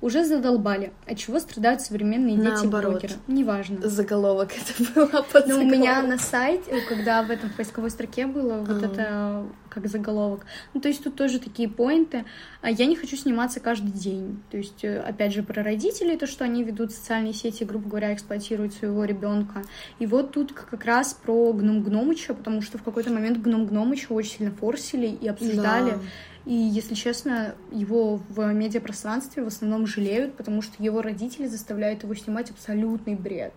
уже 0.00 0.24
задолбали. 0.24 0.92
От 1.06 1.18
чего 1.18 1.40
страдают 1.40 1.80
современные 1.80 2.36
дети 2.36 2.66
блогеры? 2.66 3.14
Неважно. 3.26 3.88
Заголовок 3.88 4.52
это 4.52 4.92
было 4.92 5.22
под 5.22 5.46
Но 5.46 5.60
у 5.60 5.64
меня 5.64 6.02
на 6.02 6.18
сайте, 6.18 6.80
когда 6.88 7.22
в 7.22 7.30
этом 7.30 7.48
в 7.48 7.54
поисковой 7.54 7.90
строке 7.90 8.26
было 8.26 8.58
вот 8.58 8.82
а. 8.82 8.86
это 8.86 9.44
как 9.70 9.88
заголовок. 9.88 10.44
Ну, 10.74 10.80
то 10.80 10.88
есть 10.88 11.02
тут 11.02 11.16
тоже 11.16 11.40
такие 11.40 11.68
поинты. 11.68 12.24
А 12.60 12.70
я 12.70 12.86
не 12.86 12.96
хочу 12.96 13.16
сниматься 13.16 13.60
каждый 13.60 13.90
день. 13.90 14.42
То 14.50 14.58
есть, 14.58 14.84
э, 14.84 15.00
опять 15.00 15.32
же, 15.32 15.42
про 15.42 15.62
родителей, 15.62 16.16
то, 16.16 16.26
что 16.26 16.44
они 16.44 16.62
ведут 16.62 16.92
социальные 16.92 17.32
сети, 17.32 17.64
грубо 17.64 17.88
говоря, 17.88 18.14
эксплуатируют 18.14 18.74
своего 18.74 19.04
ребенка. 19.04 19.62
И 19.98 20.06
вот 20.06 20.32
тут 20.32 20.52
как 20.52 20.84
раз 20.84 21.14
про 21.14 21.52
Гном 21.54 21.82
Гномыча, 21.82 22.34
потому 22.34 22.60
что 22.60 22.76
в 22.78 22.82
какой-то 22.82 23.10
момент 23.10 23.38
Гном 23.38 23.66
Гномыча 23.66 24.12
очень 24.12 24.38
сильно 24.38 24.52
форсили 24.52 25.06
и 25.06 25.26
обсуждали. 25.26 25.92
Да. 25.92 26.00
И, 26.44 26.52
если 26.54 26.94
честно, 26.94 27.54
его 27.72 28.20
в 28.28 28.52
медиапространстве 28.52 29.42
в 29.42 29.46
основном 29.46 29.86
жалеют, 29.86 30.36
потому 30.36 30.60
что 30.60 30.82
его 30.82 31.00
родители 31.00 31.46
заставляют 31.46 32.02
его 32.02 32.14
снимать 32.14 32.50
абсолютный 32.50 33.14
бред. 33.14 33.54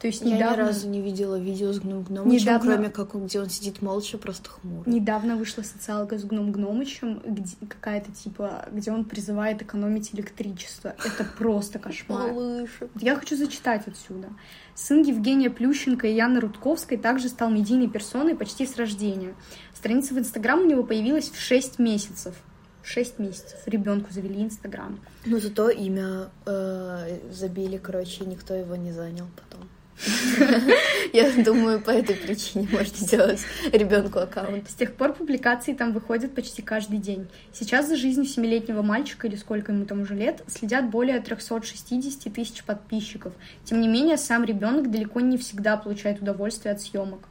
То 0.00 0.06
есть 0.08 0.24
недавно... 0.24 0.44
Я 0.44 0.52
ни 0.52 0.56
разу 0.56 0.88
не 0.88 1.00
видела 1.00 1.38
видео 1.38 1.72
с 1.72 1.80
Гном 1.80 2.02
Гномычем, 2.02 2.38
недавно... 2.38 2.72
кроме 2.72 2.90
как 2.90 3.14
где 3.14 3.40
он 3.40 3.48
сидит 3.48 3.82
молча, 3.82 4.18
просто 4.18 4.50
хмурый. 4.50 4.92
Недавно 4.92 5.36
вышла 5.36 5.62
социалка 5.62 6.18
с 6.18 6.24
Гном 6.24 6.52
Гномычем, 6.52 7.22
где 7.24 7.54
какая-то 7.68 8.12
типа, 8.12 8.66
где 8.72 8.92
он 8.92 9.04
призывает 9.04 9.62
экономить 9.62 10.14
электричество. 10.14 10.94
Это 11.04 11.24
просто 11.38 11.78
кошмар. 11.78 12.32
Малышек. 12.32 12.90
Я 13.00 13.16
хочу 13.16 13.36
зачитать 13.36 13.86
отсюда. 13.86 14.28
Сын 14.74 15.02
Евгения 15.02 15.48
Плющенко 15.48 16.06
и 16.06 16.14
Яны 16.14 16.40
Рудковской 16.40 16.98
также 16.98 17.28
стал 17.28 17.50
медийной 17.50 17.88
персоной 17.88 18.34
почти 18.34 18.66
с 18.66 18.76
рождения. 18.76 19.34
Страница 19.74 20.14
в 20.14 20.18
Инстаграм 20.18 20.60
у 20.60 20.66
него 20.66 20.82
появилась 20.82 21.30
в 21.30 21.40
6 21.40 21.78
месяцев. 21.78 22.34
6 22.86 23.18
месяцев. 23.18 23.58
Ребенку 23.66 24.12
завели 24.12 24.42
Инстаграм. 24.42 25.00
Ну, 25.24 25.40
зато 25.40 25.70
имя 25.70 26.30
э, 26.46 27.18
забили, 27.32 27.78
короче, 27.78 28.24
никто 28.24 28.54
его 28.54 28.76
не 28.76 28.92
занял. 28.92 29.26
Я 31.12 31.32
думаю, 31.42 31.80
по 31.80 31.90
этой 31.90 32.16
причине 32.16 32.68
можно 32.70 32.96
сделать 32.96 33.40
ребенку 33.72 34.18
аккаунт. 34.18 34.68
С 34.68 34.74
тех 34.74 34.94
пор 34.94 35.14
публикации 35.14 35.72
там 35.72 35.92
выходят 35.92 36.34
почти 36.34 36.62
каждый 36.62 36.98
день. 36.98 37.28
Сейчас 37.52 37.88
за 37.88 37.96
жизнью 37.96 38.26
семилетнего 38.26 38.82
мальчика, 38.82 39.26
или 39.26 39.36
сколько 39.36 39.72
ему 39.72 39.84
там 39.86 40.02
уже 40.02 40.14
лет, 40.14 40.42
следят 40.46 40.90
более 40.90 41.20
360 41.20 42.32
тысяч 42.32 42.62
подписчиков. 42.64 43.32
Тем 43.64 43.80
не 43.80 43.88
менее, 43.88 44.16
сам 44.16 44.44
ребенок 44.44 44.90
далеко 44.90 45.20
не 45.20 45.38
всегда 45.38 45.76
получает 45.76 46.20
удовольствие 46.20 46.72
от 46.74 46.80
съемок. 46.80 47.28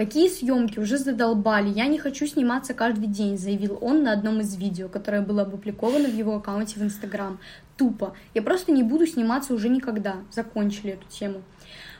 Какие 0.00 0.30
съемки 0.30 0.78
уже 0.78 0.96
задолбали, 0.96 1.68
я 1.68 1.86
не 1.86 1.98
хочу 1.98 2.26
сниматься 2.26 2.72
каждый 2.72 3.06
день, 3.06 3.36
заявил 3.36 3.76
он 3.82 4.02
на 4.02 4.12
одном 4.14 4.40
из 4.40 4.56
видео, 4.56 4.88
которое 4.88 5.20
было 5.20 5.42
опубликовано 5.42 6.08
в 6.08 6.14
его 6.14 6.36
аккаунте 6.36 6.80
в 6.80 6.82
Инстаграм. 6.82 7.38
Тупо. 7.76 8.14
Я 8.32 8.40
просто 8.40 8.72
не 8.72 8.82
буду 8.82 9.06
сниматься 9.06 9.52
уже 9.52 9.68
никогда. 9.68 10.16
Закончили 10.30 10.92
эту 10.92 11.06
тему. 11.10 11.42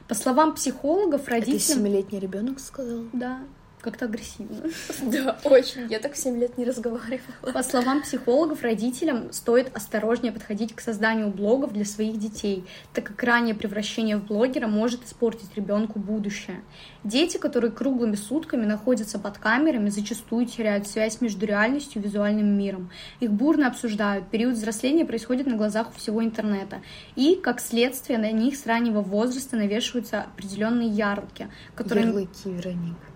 По 0.08 0.14
словам 0.14 0.54
психологов, 0.54 1.28
родителям... 1.28 1.58
Это 1.58 1.74
семилетний 1.74 2.20
ребенок 2.20 2.58
сказал? 2.60 3.04
Да 3.12 3.40
как-то 3.80 4.06
агрессивно. 4.06 4.70
Да, 5.02 5.38
очень. 5.44 5.88
Я 5.88 5.98
так 5.98 6.16
7 6.16 6.38
лет 6.38 6.58
не 6.58 6.64
разговаривала. 6.64 7.52
По 7.52 7.62
словам 7.62 8.02
психологов, 8.02 8.62
родителям 8.62 9.32
стоит 9.32 9.74
осторожнее 9.74 10.32
подходить 10.32 10.74
к 10.74 10.80
созданию 10.80 11.28
блогов 11.28 11.72
для 11.72 11.84
своих 11.84 12.18
детей, 12.18 12.64
так 12.92 13.04
как 13.04 13.22
раннее 13.22 13.54
превращение 13.54 14.16
в 14.16 14.26
блогера 14.26 14.66
может 14.66 15.04
испортить 15.04 15.54
ребенку 15.56 15.98
будущее. 15.98 16.60
Дети, 17.02 17.38
которые 17.38 17.72
круглыми 17.72 18.16
сутками 18.16 18.66
находятся 18.66 19.18
под 19.18 19.38
камерами, 19.38 19.88
зачастую 19.88 20.46
теряют 20.46 20.86
связь 20.86 21.20
между 21.20 21.46
реальностью 21.46 22.02
и 22.02 22.04
визуальным 22.04 22.58
миром. 22.58 22.90
Их 23.20 23.30
бурно 23.30 23.68
обсуждают, 23.68 24.28
период 24.28 24.54
взросления 24.54 25.04
происходит 25.04 25.46
на 25.46 25.56
глазах 25.56 25.90
у 25.90 25.98
всего 25.98 26.22
интернета. 26.22 26.82
И, 27.16 27.36
как 27.36 27.60
следствие, 27.60 28.18
на 28.18 28.30
них 28.32 28.56
с 28.56 28.66
раннего 28.66 29.00
возраста 29.00 29.56
навешиваются 29.56 30.22
определенные 30.22 30.88
ярлыки, 30.88 31.48
которые... 31.74 32.06
Ярлыки, 32.06 32.50
Вероника. 32.50 33.09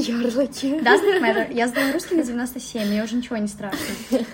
Ярлыки. 0.00 0.66
Doesn't 0.80 1.20
matter. 1.20 1.52
Я 1.52 1.68
сдала 1.68 1.92
русский 1.92 2.14
на 2.14 2.22
97, 2.22 2.88
мне 2.88 3.02
уже 3.02 3.16
ничего 3.16 3.36
не 3.36 3.48
страшно. 3.48 3.78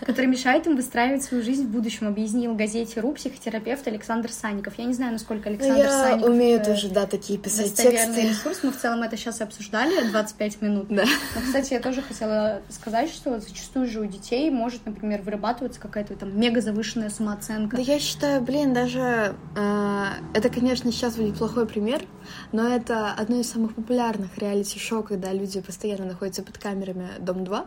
Который 0.06 0.26
мешает 0.26 0.66
им 0.66 0.76
выстраивать 0.76 1.22
свою 1.22 1.42
жизнь 1.42 1.64
в 1.64 1.68
будущем, 1.68 2.08
объяснил 2.08 2.54
газете 2.54 3.00
РУ 3.00 3.12
психотерапевт 3.12 3.86
Александр 3.86 4.30
Санников. 4.30 4.74
Я 4.78 4.84
не 4.84 4.94
знаю, 4.94 5.12
насколько 5.12 5.48
Александр 5.48 5.78
я 5.84 5.90
Санников... 5.90 6.28
Я 6.28 6.34
умею 6.34 6.64
тоже, 6.64 6.88
да, 6.88 7.06
такие 7.06 7.38
писать 7.38 7.74
тексты. 7.74 8.28
ресурс. 8.28 8.60
Мы 8.62 8.72
в 8.72 8.76
целом 8.78 9.02
это 9.02 9.16
сейчас 9.16 9.40
обсуждали 9.40 10.08
25 10.10 10.62
минут. 10.62 10.86
Да. 10.88 11.04
Но, 11.34 11.40
кстати, 11.42 11.74
я 11.74 11.80
тоже 11.80 12.02
хотела 12.02 12.62
сказать, 12.68 13.10
что 13.10 13.38
зачастую 13.38 13.86
же 13.86 14.00
у 14.00 14.06
детей 14.06 14.50
может, 14.50 14.86
например, 14.86 15.22
вырабатываться 15.22 15.80
какая-то 15.80 16.16
там 16.16 16.38
мега 16.38 16.60
завышенная 16.60 17.10
самооценка. 17.10 17.76
Да 17.76 17.82
я 17.82 17.98
считаю, 17.98 18.40
блин, 18.40 18.72
даже... 18.72 19.34
Э, 19.56 20.06
это, 20.34 20.48
конечно, 20.48 20.90
сейчас 20.92 21.16
будет 21.16 21.36
плохой 21.36 21.66
пример, 21.66 22.02
но 22.52 22.68
это 22.68 23.12
одно 23.12 23.40
из 23.40 23.50
самых 23.50 23.74
популярных 23.74 24.36
реалити-шоу, 24.38 25.02
когда 25.02 25.32
люди 25.32 25.60
постоянно 25.60 26.06
находятся 26.06 26.42
под 26.42 26.58
камерами 26.58 27.08
Дом-2. 27.20 27.66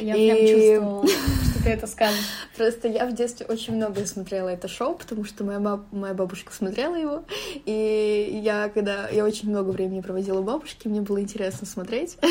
Я 0.00 0.14
прям 0.14 0.38
чувствовала, 0.38 1.06
что 1.06 1.62
ты 1.64 1.70
это 1.70 1.86
скажешь. 1.86 2.24
Просто 2.56 2.88
я 2.88 3.06
в 3.06 3.14
детстве 3.14 3.46
очень 3.46 3.76
много 3.76 4.04
смотрела 4.06 4.48
это 4.48 4.68
шоу, 4.68 4.94
потому 4.94 5.24
что 5.24 5.44
моя, 5.44 5.60
баб... 5.60 5.92
моя 5.92 6.14
бабушка 6.14 6.52
смотрела 6.52 6.94
его, 6.94 7.24
и 7.64 8.40
я, 8.42 8.68
когда... 8.68 9.08
Я 9.08 9.24
очень 9.24 9.48
много 9.48 9.70
времени 9.70 10.00
проводила 10.00 10.40
у 10.40 10.42
бабушки, 10.42 10.88
мне 10.88 11.00
было 11.00 11.20
интересно 11.20 11.66
смотреть. 11.66 12.18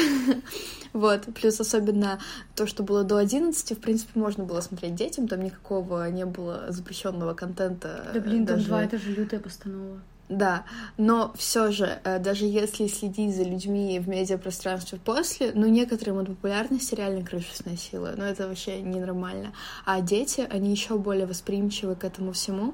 Вот, 0.93 1.25
плюс 1.35 1.59
особенно 1.59 2.19
то, 2.55 2.65
что 2.65 2.81
было 2.81 3.03
до 3.03 3.17
11, 3.17 3.77
в 3.77 3.81
принципе, 3.81 4.19
можно 4.19 4.45
было 4.45 4.61
смотреть 4.61 4.95
детям, 4.95 5.27
там 5.27 5.43
никакого 5.43 6.09
не 6.09 6.25
было 6.25 6.65
запрещенного 6.69 7.33
контента. 7.33 8.07
Да 8.13 8.19
блин, 8.19 8.45
Дом-2— 8.45 8.83
это 8.85 8.97
же 8.97 9.11
лютая 9.11 9.39
постанова. 9.39 10.01
Да, 10.29 10.65
но 10.97 11.31
все 11.37 11.71
же, 11.71 12.01
э, 12.03 12.19
даже 12.19 12.45
если 12.45 12.87
следить 12.87 13.33
за 13.33 13.43
людьми 13.43 13.97
в 13.99 14.09
медиапространстве 14.09 14.99
после, 15.03 15.51
ну, 15.53 15.67
некоторым 15.67 16.19
от 16.19 16.27
популярности 16.27 16.95
реально 16.95 17.25
крышу 17.25 17.47
сносило, 17.53 18.13
но 18.17 18.25
это 18.25 18.47
вообще 18.47 18.81
ненормально. 18.81 19.53
А 19.85 20.01
дети, 20.01 20.45
они 20.49 20.71
еще 20.71 20.97
более 20.97 21.27
восприимчивы 21.27 21.95
к 21.95 22.03
этому 22.03 22.33
всему. 22.33 22.73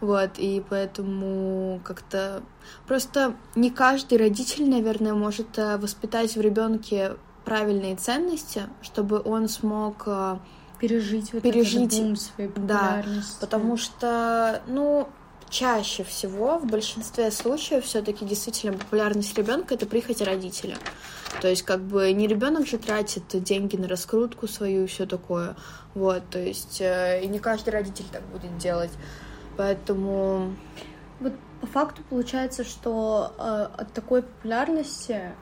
Вот, 0.00 0.30
и 0.38 0.60
поэтому 0.68 1.80
как-то 1.84 2.42
просто 2.88 3.36
не 3.54 3.70
каждый 3.70 4.18
родитель, 4.18 4.68
наверное, 4.68 5.14
может 5.14 5.56
э, 5.58 5.76
воспитать 5.76 6.34
в 6.34 6.40
ребенке 6.40 7.12
правильные 7.44 7.94
ценности, 7.94 8.62
чтобы 8.82 9.22
он 9.24 9.48
смог 9.48 10.02
э, 10.06 10.38
пережить 10.80 11.32
вот 11.32 11.42
пережить 11.42 11.92
этот 11.94 12.06
бум 12.06 12.16
своей 12.16 12.50
популярности. 12.50 13.36
Да, 13.40 13.46
потому 13.46 13.76
что, 13.76 14.62
ну, 14.66 15.08
чаще 15.52 16.02
всего, 16.02 16.58
в 16.58 16.66
большинстве 16.66 17.30
случаев, 17.30 17.84
все-таки 17.84 18.24
действительно 18.24 18.76
популярность 18.76 19.36
ребенка 19.36 19.74
это 19.74 19.86
прихоть 19.86 20.22
родителя. 20.22 20.78
То 21.40 21.48
есть, 21.48 21.62
как 21.62 21.80
бы 21.82 22.10
не 22.12 22.26
ребенок 22.26 22.66
же 22.66 22.78
тратит 22.78 23.24
деньги 23.44 23.76
на 23.76 23.86
раскрутку 23.86 24.48
свою 24.48 24.84
и 24.84 24.86
все 24.86 25.06
такое. 25.06 25.54
Вот, 25.94 26.22
то 26.30 26.38
есть, 26.38 26.80
э, 26.80 27.22
и 27.22 27.28
не 27.28 27.38
каждый 27.38 27.70
родитель 27.70 28.06
так 28.10 28.22
будет 28.32 28.56
делать. 28.58 28.90
Поэтому. 29.56 30.56
Вот 31.20 31.34
по 31.60 31.66
факту 31.66 32.02
получается, 32.08 32.64
что 32.64 33.34
э, 33.38 33.82
от 33.82 33.92
такой 33.92 34.22
популярности 34.22 35.32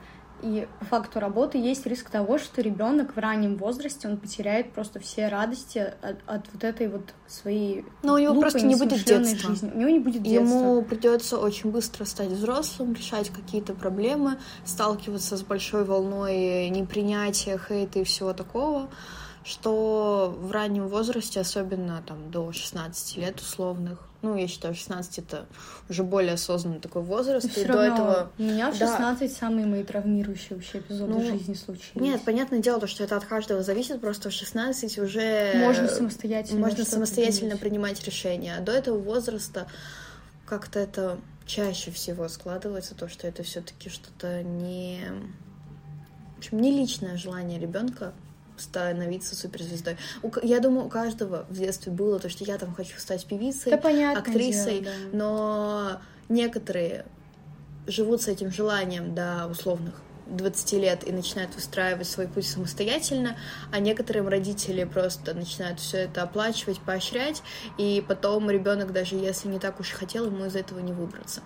и 0.41 0.67
по 0.79 0.85
факту 0.85 1.19
работы 1.19 1.57
есть 1.57 1.85
риск 1.85 2.09
того, 2.09 2.37
что 2.37 2.61
ребенок 2.61 3.15
в 3.15 3.19
раннем 3.19 3.57
возрасте 3.57 4.07
он 4.07 4.17
потеряет 4.17 4.73
просто 4.73 4.99
все 4.99 5.27
радости 5.27 5.77
от, 5.79 6.17
от 6.25 6.45
вот 6.53 6.63
этой 6.63 6.87
вот 6.87 7.13
своей. 7.27 7.85
Но 8.03 8.13
у 8.13 8.17
него 8.17 8.33
глупой, 8.33 8.51
просто 8.51 8.67
не 8.67 8.75
будет 8.75 9.03
детства. 9.03 9.49
Жизни. 9.49 9.71
У 9.73 9.77
него 9.77 9.89
не 9.89 9.99
будет 9.99 10.23
детства. 10.23 10.57
Ему 10.57 10.81
придется 10.83 11.37
очень 11.37 11.71
быстро 11.71 12.05
стать 12.05 12.29
взрослым, 12.29 12.93
решать 12.93 13.29
какие-то 13.29 13.73
проблемы, 13.73 14.37
сталкиваться 14.65 15.37
с 15.37 15.43
большой 15.43 15.83
волной 15.83 16.69
непринятия, 16.69 17.57
хейта 17.57 17.99
и 17.99 18.03
всего 18.03 18.33
такого 18.33 18.89
что 19.43 20.35
в 20.39 20.51
раннем 20.51 20.87
возрасте, 20.87 21.39
особенно 21.39 22.03
там 22.05 22.29
до 22.29 22.51
16 22.51 23.17
лет 23.17 23.39
условных, 23.39 24.10
ну, 24.21 24.37
я 24.37 24.47
считаю, 24.47 24.75
16 24.75 25.19
это 25.19 25.47
уже 25.89 26.03
более 26.03 26.33
осознанный 26.33 26.79
такой 26.79 27.01
возраст. 27.01 27.57
И 27.57 27.65
до 27.65 27.79
этого... 27.79 28.31
У 28.37 28.43
меня 28.43 28.71
в 28.71 28.75
16 28.75 29.29
да. 29.31 29.35
самые 29.35 29.65
мои 29.65 29.83
травмирующие 29.83 30.57
вообще 30.57 30.79
эпизоды 30.79 31.13
ну, 31.13 31.21
жизни 31.21 31.55
случились. 31.55 31.95
Нет, 31.95 32.21
понятное 32.23 32.59
дело, 32.59 32.85
что 32.85 33.03
это 33.03 33.17
от 33.17 33.25
каждого 33.25 33.63
зависит, 33.63 33.99
просто 33.99 34.29
в 34.29 34.33
16 34.33 34.99
уже... 34.99 35.53
Можно 35.55 35.87
самостоятельно. 35.87 36.59
Можно 36.59 36.85
самостоятельно 36.85 37.57
принимать 37.57 38.03
решения. 38.05 38.57
А 38.57 38.61
до 38.61 38.71
этого 38.71 38.99
возраста 38.99 39.67
как-то 40.45 40.79
это 40.79 41.17
чаще 41.47 41.89
всего 41.91 42.27
складывается, 42.27 42.93
то, 42.93 43.09
что 43.09 43.27
это 43.27 43.41
все-таки 43.43 43.89
что-то 43.89 44.43
не... 44.43 45.01
В 46.35 46.37
общем, 46.37 46.59
не 46.59 46.71
личное 46.71 47.17
желание 47.17 47.59
ребенка 47.59 48.13
становиться 48.61 49.35
суперзвездой. 49.35 49.97
Я 50.43 50.59
думаю, 50.59 50.85
у 50.85 50.89
каждого 50.89 51.45
в 51.49 51.57
детстве 51.57 51.91
было 51.91 52.19
то, 52.19 52.29
что 52.29 52.43
я 52.43 52.57
там 52.57 52.73
хочу 52.73 52.97
стать 52.99 53.25
певицей, 53.25 53.71
да, 53.71 54.19
актрисой, 54.19 54.81
дело, 54.81 54.93
да. 55.11 55.17
но 55.17 56.01
некоторые 56.29 57.05
живут 57.87 58.21
с 58.21 58.27
этим 58.27 58.51
желанием 58.51 59.13
до 59.15 59.47
условных 59.47 59.95
20 60.27 60.73
лет 60.73 61.07
и 61.07 61.11
начинают 61.11 61.53
выстраивать 61.55 62.07
свой 62.07 62.27
путь 62.27 62.47
самостоятельно, 62.47 63.37
а 63.71 63.79
некоторым 63.79 64.27
родители 64.27 64.83
просто 64.83 65.33
начинают 65.33 65.79
все 65.79 65.99
это 65.99 66.23
оплачивать, 66.23 66.79
поощрять, 66.79 67.43
и 67.77 68.03
потом 68.07 68.49
ребенок, 68.49 68.93
даже 68.93 69.15
если 69.15 69.49
не 69.49 69.59
так 69.59 69.79
уж 69.79 69.91
и 69.91 69.93
хотел, 69.93 70.27
ему 70.27 70.45
из 70.45 70.55
этого 70.55 70.79
не 70.79 70.93
выбраться. 70.93 71.41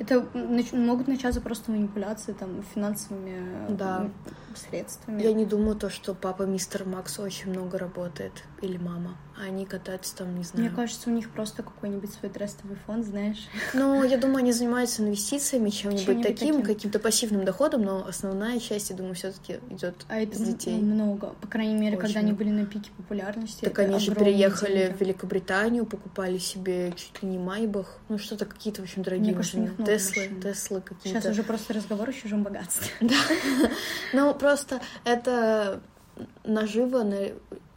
Это 0.00 0.26
могут 0.72 1.08
начаться 1.08 1.42
просто 1.42 1.70
манипуляции 1.70 2.32
там 2.32 2.62
финансовыми 2.74 3.68
да. 3.68 4.08
средствами. 4.54 5.22
Я 5.22 5.34
не 5.34 5.44
думаю 5.44 5.76
то, 5.76 5.90
что 5.90 6.14
папа 6.14 6.44
мистер 6.44 6.86
Макс 6.86 7.18
очень 7.18 7.50
много 7.50 7.78
работает 7.78 8.32
или 8.62 8.78
мама 8.78 9.18
а 9.40 9.44
они 9.46 9.66
катаются 9.66 10.16
там, 10.16 10.36
не 10.36 10.44
знаю. 10.44 10.66
Мне 10.66 10.74
кажется, 10.74 11.08
у 11.10 11.12
них 11.12 11.30
просто 11.30 11.62
какой-нибудь 11.62 12.12
свой 12.12 12.30
трестовый 12.30 12.76
фонд, 12.86 13.06
знаешь. 13.06 13.48
Ну, 13.74 14.04
я 14.04 14.18
думаю, 14.18 14.38
они 14.38 14.52
занимаются 14.52 15.02
инвестициями, 15.02 15.70
чем-нибудь 15.70 16.22
таким, 16.22 16.56
таким, 16.56 16.62
каким-то 16.62 16.98
пассивным 16.98 17.44
доходом, 17.44 17.82
но 17.82 18.06
основная 18.06 18.58
часть, 18.58 18.90
я 18.90 18.96
думаю, 18.96 19.14
все-таки 19.14 19.58
идет 19.70 19.94
а 20.08 20.20
это 20.20 20.36
с 20.36 20.40
детей. 20.40 20.76
много. 20.76 21.34
По 21.40 21.48
крайней 21.48 21.74
мере, 21.74 21.96
Очень 21.96 22.06
когда 22.06 22.20
они 22.20 22.32
были 22.32 22.50
на 22.50 22.66
пике 22.66 22.90
популярности. 22.96 23.64
Так 23.64 23.78
они 23.78 23.98
же 23.98 24.14
переехали 24.14 24.78
деньги. 24.78 24.96
в 24.96 25.00
Великобританию, 25.00 25.86
покупали 25.86 26.38
себе 26.38 26.92
чуть 26.96 27.22
ли 27.22 27.28
не 27.28 27.38
Майбах, 27.38 27.98
ну 28.08 28.18
что-то 28.18 28.46
какие-то, 28.46 28.82
в 28.82 28.84
общем, 28.84 29.02
дорогие 29.02 29.34
машины. 29.34 29.70
Теслы, 29.84 30.28
Теслы 30.42 30.80
какие-то. 30.80 31.20
Сейчас 31.20 31.32
уже 31.32 31.42
просто 31.42 31.74
разговор 31.74 32.08
о 32.08 32.12
чужом 32.12 32.42
богатстве. 32.42 32.90
Да. 33.00 33.16
Ну, 34.12 34.34
просто 34.34 34.80
это 35.04 35.80
наживо 36.44 37.02
на 37.02 37.28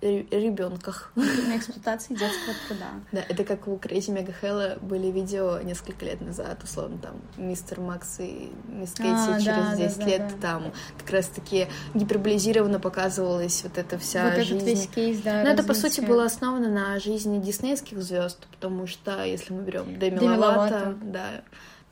ребенках. 0.04 1.12
На 1.16 1.58
эксплуатации 1.58 2.16
детского 2.16 2.56
труда. 2.68 2.86
Да, 3.12 3.22
это 3.28 3.44
как 3.44 3.68
у 3.68 3.78
Крейзи 3.78 4.12
Мега 4.12 4.34
Хэлла 4.34 4.78
были 4.82 5.08
видео 5.08 5.60
несколько 5.62 6.06
лет 6.06 6.22
назад, 6.22 6.64
условно, 6.64 6.98
там, 6.98 7.22
мистер 7.38 7.80
Макс 7.80 8.20
и 8.20 8.52
мисс 8.68 8.92
Кейти 8.94 9.10
а, 9.10 9.40
через 9.40 9.46
да, 9.46 9.76
10 9.76 9.98
да, 9.98 10.06
лет, 10.06 10.28
да, 10.28 10.48
там 10.48 10.74
как 10.98 11.10
раз-таки 11.10 11.68
гиперболизированно 11.94 12.80
показывалась 12.80 13.64
вот 13.64 13.78
эта 13.78 13.98
вся 13.98 14.30
вот 14.30 14.36
жизнь. 14.44 14.58
этот 14.58 14.68
весь 14.68 14.88
кейс, 14.88 15.22
да, 15.22 15.44
Но 15.44 15.50
это, 15.50 15.64
по 15.64 15.74
сути, 15.74 16.02
было 16.02 16.26
основано 16.26 16.70
на 16.70 17.00
жизни 17.00 17.40
диснейских 17.40 18.02
звезд, 18.02 18.46
потому 18.52 18.88
что, 18.88 19.24
если 19.24 19.54
мы 19.54 19.64
берем 19.64 20.00
Деми 20.00 20.20
Ловато, 20.20 20.98
да, 21.02 21.44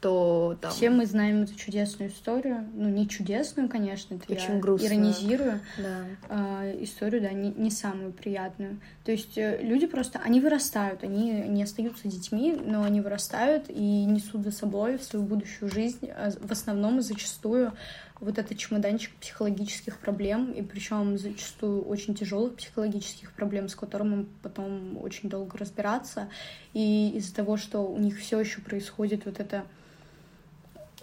то 0.01 0.57
там... 0.59 0.71
Все 0.71 0.89
мы 0.89 1.05
знаем 1.05 1.43
эту 1.43 1.55
чудесную 1.55 2.09
историю. 2.09 2.67
Ну, 2.73 2.89
не 2.89 3.07
чудесную, 3.07 3.69
конечно, 3.69 4.15
это 4.15 4.31
Очень 4.31 4.55
я 4.55 4.59
грустную. 4.59 4.93
иронизирую. 4.93 5.61
Да. 5.77 6.03
А, 6.27 6.71
историю, 6.81 7.21
да, 7.21 7.31
не, 7.31 7.51
не 7.51 7.69
самую 7.69 8.11
приятную. 8.11 8.79
То 9.05 9.11
есть 9.11 9.37
э, 9.37 9.59
люди 9.61 9.85
просто, 9.85 10.19
они 10.23 10.41
вырастают, 10.41 11.03
они 11.03 11.31
не 11.47 11.63
остаются 11.63 12.07
детьми, 12.07 12.53
но 12.53 12.83
они 12.83 12.99
вырастают 12.99 13.65
и 13.69 14.05
несут 14.05 14.43
за 14.43 14.51
собой 14.51 14.97
в 14.97 15.03
свою 15.03 15.23
будущую 15.23 15.69
жизнь, 15.71 16.09
а 16.09 16.31
в 16.31 16.51
основном 16.51 16.97
и 16.97 17.01
зачастую 17.01 17.71
вот 18.19 18.37
этот 18.37 18.57
чемоданчик 18.57 19.13
психологических 19.15 19.99
проблем, 19.99 20.51
и 20.51 20.63
причем 20.63 21.17
зачастую 21.17 21.83
очень 21.83 22.15
тяжелых 22.15 22.55
психологических 22.55 23.33
проблем, 23.33 23.67
с 23.67 23.75
которыми 23.75 24.27
потом 24.41 24.97
очень 24.97 25.29
долго 25.29 25.57
разбираться. 25.59 26.29
И 26.73 27.11
из-за 27.15 27.35
того, 27.35 27.57
что 27.57 27.79
у 27.81 27.97
них 27.99 28.19
все 28.19 28.39
еще 28.39 28.61
происходит 28.61 29.25
вот 29.25 29.39
это 29.39 29.65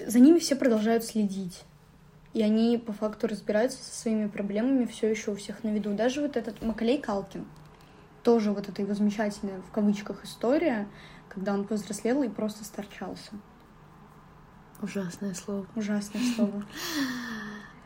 за 0.06 0.20
ними 0.20 0.38
все 0.38 0.56
продолжают 0.56 1.04
следить. 1.04 1.62
И 2.34 2.42
они 2.42 2.78
по 2.78 2.92
факту 2.92 3.26
разбираются 3.26 3.82
со 3.82 4.00
своими 4.00 4.28
проблемами 4.28 4.84
все 4.84 5.10
еще 5.10 5.32
у 5.32 5.36
всех 5.36 5.64
на 5.64 5.68
виду. 5.68 5.94
Даже 5.94 6.20
вот 6.20 6.36
этот 6.36 6.62
Макалей 6.62 6.98
Калкин, 6.98 7.46
тоже 8.22 8.52
вот 8.52 8.68
эта 8.68 8.82
его 8.82 8.94
замечательная 8.94 9.60
в 9.62 9.70
кавычках 9.70 10.24
история, 10.24 10.88
когда 11.28 11.54
он 11.54 11.64
повзрослел 11.64 12.22
и 12.22 12.28
просто 12.28 12.64
сторчался. 12.64 13.32
Ужасное 14.80 15.34
слово. 15.34 15.66
Ужасное 15.74 16.22
слово. 16.36 16.64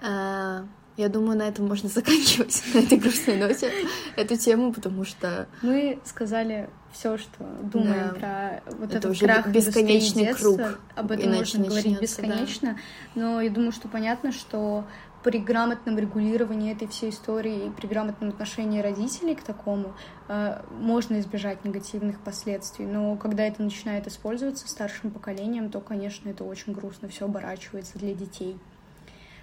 А, 0.05 0.67
я 0.97 1.09
думаю, 1.09 1.39
на 1.39 1.45
этом 1.45 1.69
можно 1.69 1.89
заканчивать, 1.95 2.61
на 2.75 2.79
этой 2.79 2.99
грустной 2.99 3.37
ноте, 3.37 3.71
эту 4.17 4.37
тему, 4.37 4.73
потому 4.73 5.05
что... 5.05 5.47
Мы 5.63 6.01
сказали 6.05 6.69
все, 6.93 7.19
что 7.19 7.45
думаем 7.63 8.15
да. 8.21 8.61
про 8.65 8.75
вот 8.77 8.91
это 8.91 8.99
этот 8.99 9.11
уже 9.13 9.25
крах 9.25 9.47
бесконечный 9.49 10.25
детства. 10.25 10.55
круг. 10.55 10.81
Об 10.95 11.11
этом 11.11 11.31
Иначе 11.31 11.59
можно 11.59 11.71
говорить 11.71 12.01
бесконечно. 12.01 12.77
Да. 13.15 13.21
Но 13.21 13.41
я 13.41 13.51
думаю, 13.51 13.73
что 13.73 13.89
понятно, 13.89 14.33
что 14.33 14.85
при 15.23 15.39
грамотном 15.39 15.99
регулировании 15.99 16.73
этой 16.73 16.89
всей 16.89 17.11
истории 17.11 17.67
и 17.67 17.71
при 17.71 17.87
грамотном 17.87 18.31
отношении 18.31 18.81
родителей 18.81 19.35
к 19.35 19.43
такому 19.43 19.95
э, 20.29 20.61
можно 20.71 21.21
избежать 21.21 21.65
негативных 21.65 22.21
последствий. 22.21 22.87
Но 22.87 23.17
когда 23.17 23.45
это 23.45 23.63
начинает 23.63 24.07
использоваться 24.07 24.69
старшим 24.69 25.11
поколением, 25.11 25.71
то, 25.71 25.81
конечно, 25.81 26.29
это 26.29 26.45
очень 26.45 26.73
грустно 26.73 27.09
все 27.09 27.27
оборачивается 27.27 27.99
для 27.99 28.15
детей. 28.15 28.59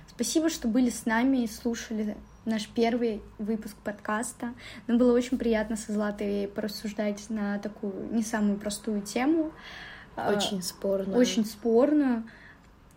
Спасибо, 0.09 0.49
что 0.49 0.67
были 0.67 0.89
с 0.89 1.05
нами 1.05 1.43
и 1.43 1.47
слушали 1.47 2.17
наш 2.45 2.67
первый 2.67 3.21
выпуск 3.37 3.75
подкаста. 3.83 4.53
Нам 4.87 4.97
было 4.97 5.15
очень 5.15 5.37
приятно 5.37 5.75
со 5.75 5.93
Златой 5.93 6.47
порассуждать 6.47 7.29
на 7.29 7.59
такую 7.59 8.11
не 8.11 8.23
самую 8.23 8.57
простую 8.57 9.01
тему. 9.01 9.51
А, 10.15 10.33
очень 10.35 10.61
спорную. 10.61 11.17
Очень 11.17 11.45
спорную. 11.45 12.23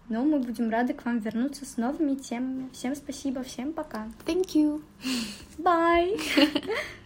Но 0.08 0.24
мы 0.24 0.40
будем 0.40 0.68
рады 0.70 0.94
к 0.94 1.04
вам 1.04 1.18
вернуться 1.18 1.64
с 1.64 1.76
новыми 1.76 2.16
темами. 2.16 2.68
Всем 2.72 2.94
спасибо, 2.94 3.42
всем 3.42 3.72
пока. 3.72 4.08
Thank 4.26 4.54
you. 4.54 4.82
Bye. 5.58 6.20